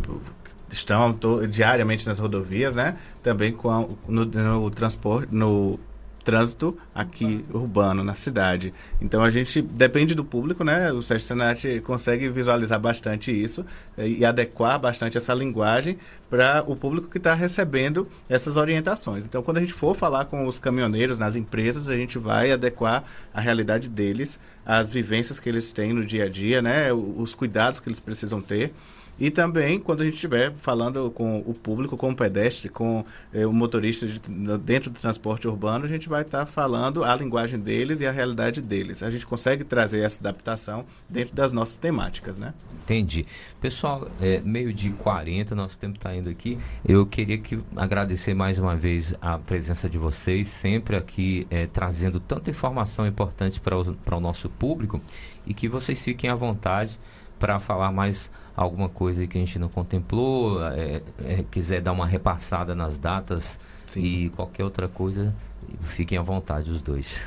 estão 0.71 1.13
to, 1.13 1.49
diariamente 1.49 2.07
nas 2.07 2.21
rodovias, 2.21 2.77
né? 2.77 2.97
Também 3.23 3.53
com 3.53 3.71
a, 3.71 3.87
no, 4.07 4.25
no 4.25 4.71
transporte, 4.71 5.35
no 5.35 5.79
trânsito 6.25 6.77
aqui 6.95 7.45
urbano, 7.53 8.03
na 8.03 8.15
cidade. 8.15 8.73
Então 9.01 9.23
a 9.23 9.31
gente 9.31 9.61
depende 9.61 10.15
do 10.15 10.25
público, 10.25 10.65
né? 10.65 10.91
O 10.91 11.03
Sérgio 11.03 11.27
Senat 11.27 11.81
consegue 11.83 12.29
visualizar 12.29 12.81
bastante 12.81 13.31
isso 13.31 13.65
e 13.99 14.25
adequar 14.25 14.79
bastante 14.79 15.19
essa 15.19 15.35
linguagem 15.35 15.99
para 16.31 16.65
o 16.67 16.75
público 16.75 17.09
que 17.09 17.19
está 17.19 17.35
recebendo 17.35 18.09
essas 18.29 18.57
orientações. 18.57 19.25
Então 19.25 19.43
quando 19.43 19.59
a 19.59 19.61
gente 19.61 19.75
for 19.75 19.95
falar 19.95 20.25
com 20.25 20.47
os 20.47 20.59
caminhoneiros 20.59 21.19
nas 21.19 21.37
empresas, 21.37 21.89
a 21.89 21.97
gente 21.97 22.19
vai 22.19 22.51
adequar 22.51 23.05
a 23.33 23.41
realidade 23.41 23.89
deles, 23.89 24.39
as 24.65 24.91
vivências 24.91 25.39
que 25.39 25.49
eles 25.49 25.73
têm 25.73 25.93
no 25.93 26.05
dia 26.05 26.25
a 26.25 26.29
dia, 26.29 26.63
né? 26.63 26.93
Os 26.93 27.35
cuidados 27.35 27.81
que 27.81 27.89
eles 27.89 28.01
precisam 28.01 28.41
ter 28.41 28.73
E 29.19 29.31
também 29.31 29.79
quando 29.79 30.03
a 30.03 30.05
gente 30.05 30.15
estiver 30.15 30.53
falando 30.53 31.11
com 31.11 31.39
o 31.39 31.55
público, 31.55 31.97
com 31.97 32.11
o 32.11 32.17
pedestre, 32.17 32.69
com 32.69 33.05
eh, 33.33 33.47
o 33.47 33.53
motorista 33.53 34.07
de, 34.07 34.19
dentro 34.59 34.91
do 34.91 34.99
transporte 34.99 35.47
urbano, 35.47 35.85
a 35.85 35.89
gente 35.89 36.09
vai 36.09 36.23
estar 36.23 36.41
tá 36.41 36.47
falando 36.47 37.05
a 37.05 37.15
linguagem 37.15 37.59
deles 37.59 38.01
e 38.01 38.07
a 38.07 38.11
realidade 38.11 38.61
deles. 38.61 39.03
A 39.03 39.11
gente 39.11 39.27
consegue 39.27 39.65
trazer 39.65 40.01
essa 40.01 40.21
adaptação 40.21 40.85
dentro 41.09 41.35
das 41.35 41.53
nossas 41.53 41.79
temáticas, 41.79 42.39
né? 42.39 42.53
Entendi. 42.83 43.25
Pessoal, 43.61 44.09
é, 44.21 44.41
meio 44.41 44.73
de 44.73 44.91
40, 44.91 45.55
nosso 45.55 45.79
tempo 45.79 45.97
está 45.97 46.15
indo 46.15 46.29
aqui. 46.29 46.59
Eu 46.85 47.07
queria 47.07 47.39
que 47.39 47.59
agradecer 47.77 48.35
mais 48.35 48.59
uma 48.59 48.77
vez 48.77 49.15
a 49.21 49.39
presença 49.39 49.89
de 49.89 49.97
vocês, 49.97 50.49
sempre 50.49 50.97
aqui 50.97 51.47
é, 51.51 51.67
trazendo 51.67 52.21
tanta 52.21 52.51
informação 52.51 53.07
importante 53.07 53.61
para 53.61 54.17
o 54.17 54.21
nosso 54.21 54.49
público 54.49 55.01
e 55.47 55.55
que 55.55 55.69
vocês 55.69 56.03
fiquem 56.03 56.29
à 56.29 56.35
vontade 56.35 56.99
para 57.39 57.59
falar 57.59 57.93
mais 57.93 58.31
alguma 58.57 58.89
coisa 58.89 59.27
que 59.27 59.37
a 59.37 59.41
gente 59.41 59.59
não 59.59 59.69
contemplou, 59.69 60.65
é, 60.65 61.03
é, 61.25 61.45
quiser 61.51 61.81
dar 61.81 61.93
uma 61.93 62.07
repassada 62.07 62.75
nas 62.75 62.99
datas 62.99 63.59
Sim. 63.87 64.03
e 64.03 64.31
qualquer 64.31 64.65
outra 64.65 64.89
coisa, 64.89 65.35
fiquem 65.81 66.19
à 66.19 66.23
vontade 66.23 66.71
os 66.71 66.81
dois. 66.81 67.23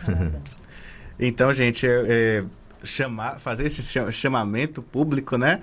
então, 1.20 1.54
gente, 1.54 1.86
é, 1.86 2.44
chamar, 2.84 3.40
fazer 3.40 3.68
esse 3.68 3.84
chamamento 4.12 4.82
público, 4.82 5.38
né, 5.38 5.62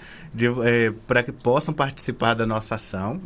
é, 0.65 0.93
para 1.07 1.23
que 1.23 1.33
possam 1.33 1.73
participar 1.73 2.35
da 2.35 2.47
nossa 2.47 2.75
ação. 2.75 3.21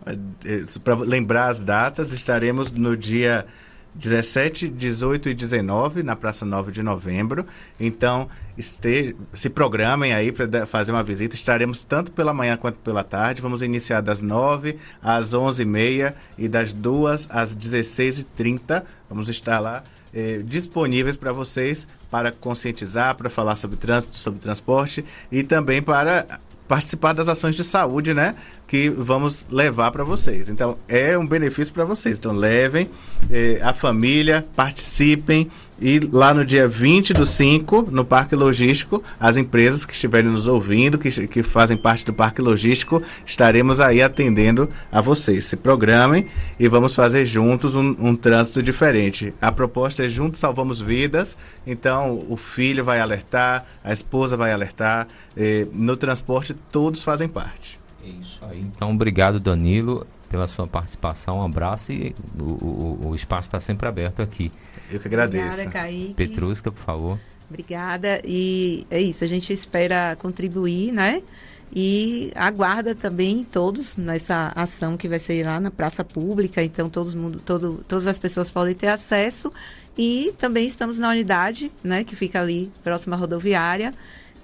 É, 0.45 0.63
para 0.83 0.95
lembrar 0.95 1.49
as 1.49 1.65
datas, 1.65 2.13
estaremos 2.13 2.71
no 2.71 2.97
dia 2.97 3.47
17, 3.95 4.69
18 4.69 5.31
e 5.31 5.35
19 5.35 6.03
na 6.03 6.15
Praça 6.15 6.45
9 6.45 6.73
de 6.73 6.83
Novembro. 6.83 7.47
Então, 7.79 8.29
este, 8.57 9.17
se 9.33 9.51
programem 9.51 10.13
aí 10.13 10.33
para 10.33 10.67
fazer 10.67 10.93
uma 10.93 11.03
visita. 11.03 11.35
Estaremos 11.35 11.85
tanto 11.85 12.13
pela 12.13 12.33
manhã 12.33 12.57
quanto 12.57 12.79
pela 12.79 13.03
tarde. 13.03 13.43
Vamos 13.43 13.63
iniciar 13.63 14.01
das 14.01 14.23
9 14.23 14.77
às 15.03 15.35
11h30 15.35 16.15
e 16.37 16.49
das 16.49 16.73
2 16.73 17.29
às 17.31 17.57
16h30. 17.57 18.83
Vamos 19.09 19.29
estar 19.29 19.59
lá 19.59 19.83
eh, 20.15 20.43
disponíveis 20.45 21.17
para 21.17 21.33
vocês 21.33 21.87
para 22.11 22.33
conscientizar, 22.33 23.15
para 23.15 23.29
falar 23.29 23.57
sobre 23.57 23.77
trânsito, 23.77 24.17
sobre 24.17 24.41
transporte 24.41 25.05
e 25.31 25.43
também 25.43 25.83
para 25.83 26.41
participar 26.69 27.15
das 27.15 27.29
ações 27.29 27.57
de 27.57 27.65
saúde, 27.65 28.13
né? 28.13 28.35
Que 28.67 28.91
vamos 28.91 29.47
levar 29.51 29.91
para 29.91 30.05
vocês. 30.05 30.49
Então, 30.49 30.77
é 30.87 31.17
um 31.17 31.27
benefício 31.27 31.73
para 31.73 31.85
vocês. 31.85 32.19
Então, 32.19 32.33
levem 32.33 32.89
eh, 33.31 33.59
a 33.63 33.73
família, 33.73 34.47
participem. 34.55 35.51
E 35.81 36.01
lá 36.13 36.35
no 36.35 36.45
dia 36.45 36.67
20 36.67 37.15
do 37.15 37.25
5, 37.25 37.89
no 37.91 38.05
Parque 38.05 38.35
Logístico, 38.35 39.03
as 39.19 39.37
empresas 39.37 39.85
que 39.85 39.93
estiverem 39.93 40.31
nos 40.31 40.49
ouvindo, 40.49 40.99
que, 40.99 41.29
que 41.29 41.43
fazem 41.43 41.77
parte 41.77 42.05
do 42.05 42.13
Parque 42.13 42.43
Logístico, 42.43 43.03
estaremos 43.25 43.81
aí 43.81 44.03
atendendo 44.03 44.69
a 44.91 45.01
vocês. 45.01 45.45
Se 45.45 45.57
programem 45.57 46.27
e 46.59 46.67
vamos 46.67 46.95
fazer 46.95 47.25
juntos 47.25 47.77
um, 47.77 47.95
um 47.99 48.17
trânsito 48.17 48.63
diferente. 48.63 49.33
A 49.41 49.53
proposta 49.53 50.05
é 50.05 50.09
Juntos 50.09 50.41
Salvamos 50.41 50.81
Vidas. 50.81 51.39
Então, 51.67 52.25
o 52.29 52.37
filho 52.37 52.85
vai 52.85 53.01
alertar, 53.01 53.65
a 53.85 53.93
esposa 53.93 54.37
vai 54.37 54.53
alertar. 54.53 55.07
Eh, 55.37 55.67
no 55.73 55.97
transporte, 55.97 56.55
todos 56.73 57.03
fazem 57.05 57.29
parte. 57.29 57.79
É 58.05 58.09
isso 58.09 58.41
aí. 58.43 58.61
Então, 58.61 58.93
obrigado, 58.93 59.39
Danilo, 59.39 60.07
pela 60.29 60.47
sua 60.47 60.67
participação. 60.67 61.39
Um 61.39 61.45
abraço 61.45 61.93
e 61.93 62.15
o, 62.41 62.45
o, 62.45 63.09
o 63.09 63.15
espaço 63.15 63.49
está 63.49 63.61
sempre 63.61 63.89
aberto 63.89 64.21
aqui. 64.21 64.51
Eu 64.91 65.01
que 65.01 65.09
agradeço. 65.09 65.61
Obrigada, 65.61 65.71
Kaique. 65.71 66.15
Petrusca, 66.15 66.71
por 66.71 66.83
favor. 66.83 67.19
Obrigada. 67.49 68.21
E 68.25 68.87
é 68.91 69.01
isso, 69.01 69.25
a 69.25 69.27
gente 69.27 69.53
espera 69.53 70.17
contribuir, 70.17 70.93
né? 70.93 71.23
E 71.75 72.33
aguarda 72.35 72.95
também 72.95 73.45
todos 73.45 73.97
nessa 73.97 74.53
ação 74.55 74.97
que 74.97 75.07
vai 75.07 75.19
ser 75.19 75.45
lá 75.45 75.61
na 75.61 75.71
praça 75.71 76.03
pública, 76.03 76.63
então 76.63 76.89
todo 76.89 77.15
mundo, 77.15 77.41
todo, 77.45 77.85
todas 77.87 78.07
as 78.07 78.19
pessoas 78.19 78.51
podem 78.51 78.75
ter 78.75 78.89
acesso. 78.89 79.53
E 79.97 80.33
também 80.39 80.67
estamos 80.67 80.99
na 80.99 81.11
unidade, 81.11 81.73
né, 81.83 82.05
que 82.05 82.15
fica 82.15 82.41
ali 82.41 82.71
próxima 82.83 83.17
à 83.17 83.19
rodoviária, 83.19 83.93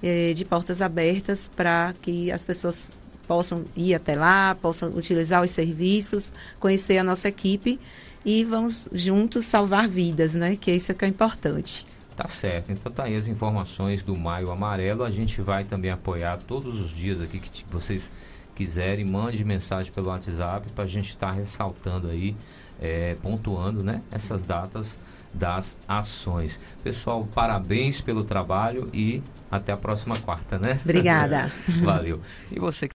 eh, 0.03 0.33
de 0.35 0.45
portas 0.45 0.83
abertas 0.83 1.49
para 1.49 1.95
que 2.03 2.31
as 2.31 2.45
pessoas 2.45 2.91
possam 3.27 3.65
ir 3.77 3.95
até 3.95 4.15
lá, 4.15 4.55
possam 4.55 4.91
utilizar 4.95 5.43
os 5.43 5.51
serviços, 5.51 6.33
conhecer 6.59 6.99
a 6.99 7.05
nossa 7.05 7.29
equipe 7.29 7.79
e 8.25 8.45
vamos 8.45 8.89
juntos 8.93 9.45
salvar 9.45 9.89
vidas, 9.89 10.35
né? 10.35 10.57
Que 10.57 10.71
é 10.71 10.77
isso 10.77 10.95
que 10.95 11.05
é 11.05 11.09
importante. 11.09 11.85
Tá 12.17 12.29
certo. 12.29 12.71
Então 12.71 12.93
tá 12.93 13.05
aí 13.05 13.17
as 13.17 13.27
informações 13.27 14.03
do 14.03 14.17
Maio 14.17 14.51
Amarelo. 14.51 15.05
A 15.05 15.11
gente 15.11 15.41
vai 15.41 15.65
também 15.65 15.91
apoiar 15.91 16.39
todos 16.39 16.79
os 16.79 16.91
dias 16.93 17.21
aqui 17.21 17.39
que 17.41 17.65
vocês 17.71 18.11
quiserem, 18.55 19.05
mande 19.05 19.45
mensagem 19.45 19.93
pelo 19.93 20.09
WhatsApp 20.09 20.71
para 20.73 20.85
a 20.85 20.87
gente 20.87 21.11
estar 21.11 21.31
tá 21.31 21.37
ressaltando 21.37 22.09
aí, 22.09 22.37
é, 22.81 23.17
pontuando, 23.17 23.83
né? 23.83 24.01
Essas 24.13 24.45
datas 24.45 24.97
das 25.35 25.77
ações. 25.89 26.59
Pessoal, 26.83 27.27
parabéns 27.35 28.01
pelo 28.01 28.23
trabalho 28.23 28.89
e 28.93 29.21
até 29.51 29.73
a 29.73 29.77
próxima 29.77 30.17
quarta, 30.19 30.59
né? 30.59 30.79
Obrigada. 30.85 31.51
Valeu. 31.83 32.21
E 32.51 32.61
você 32.61 32.87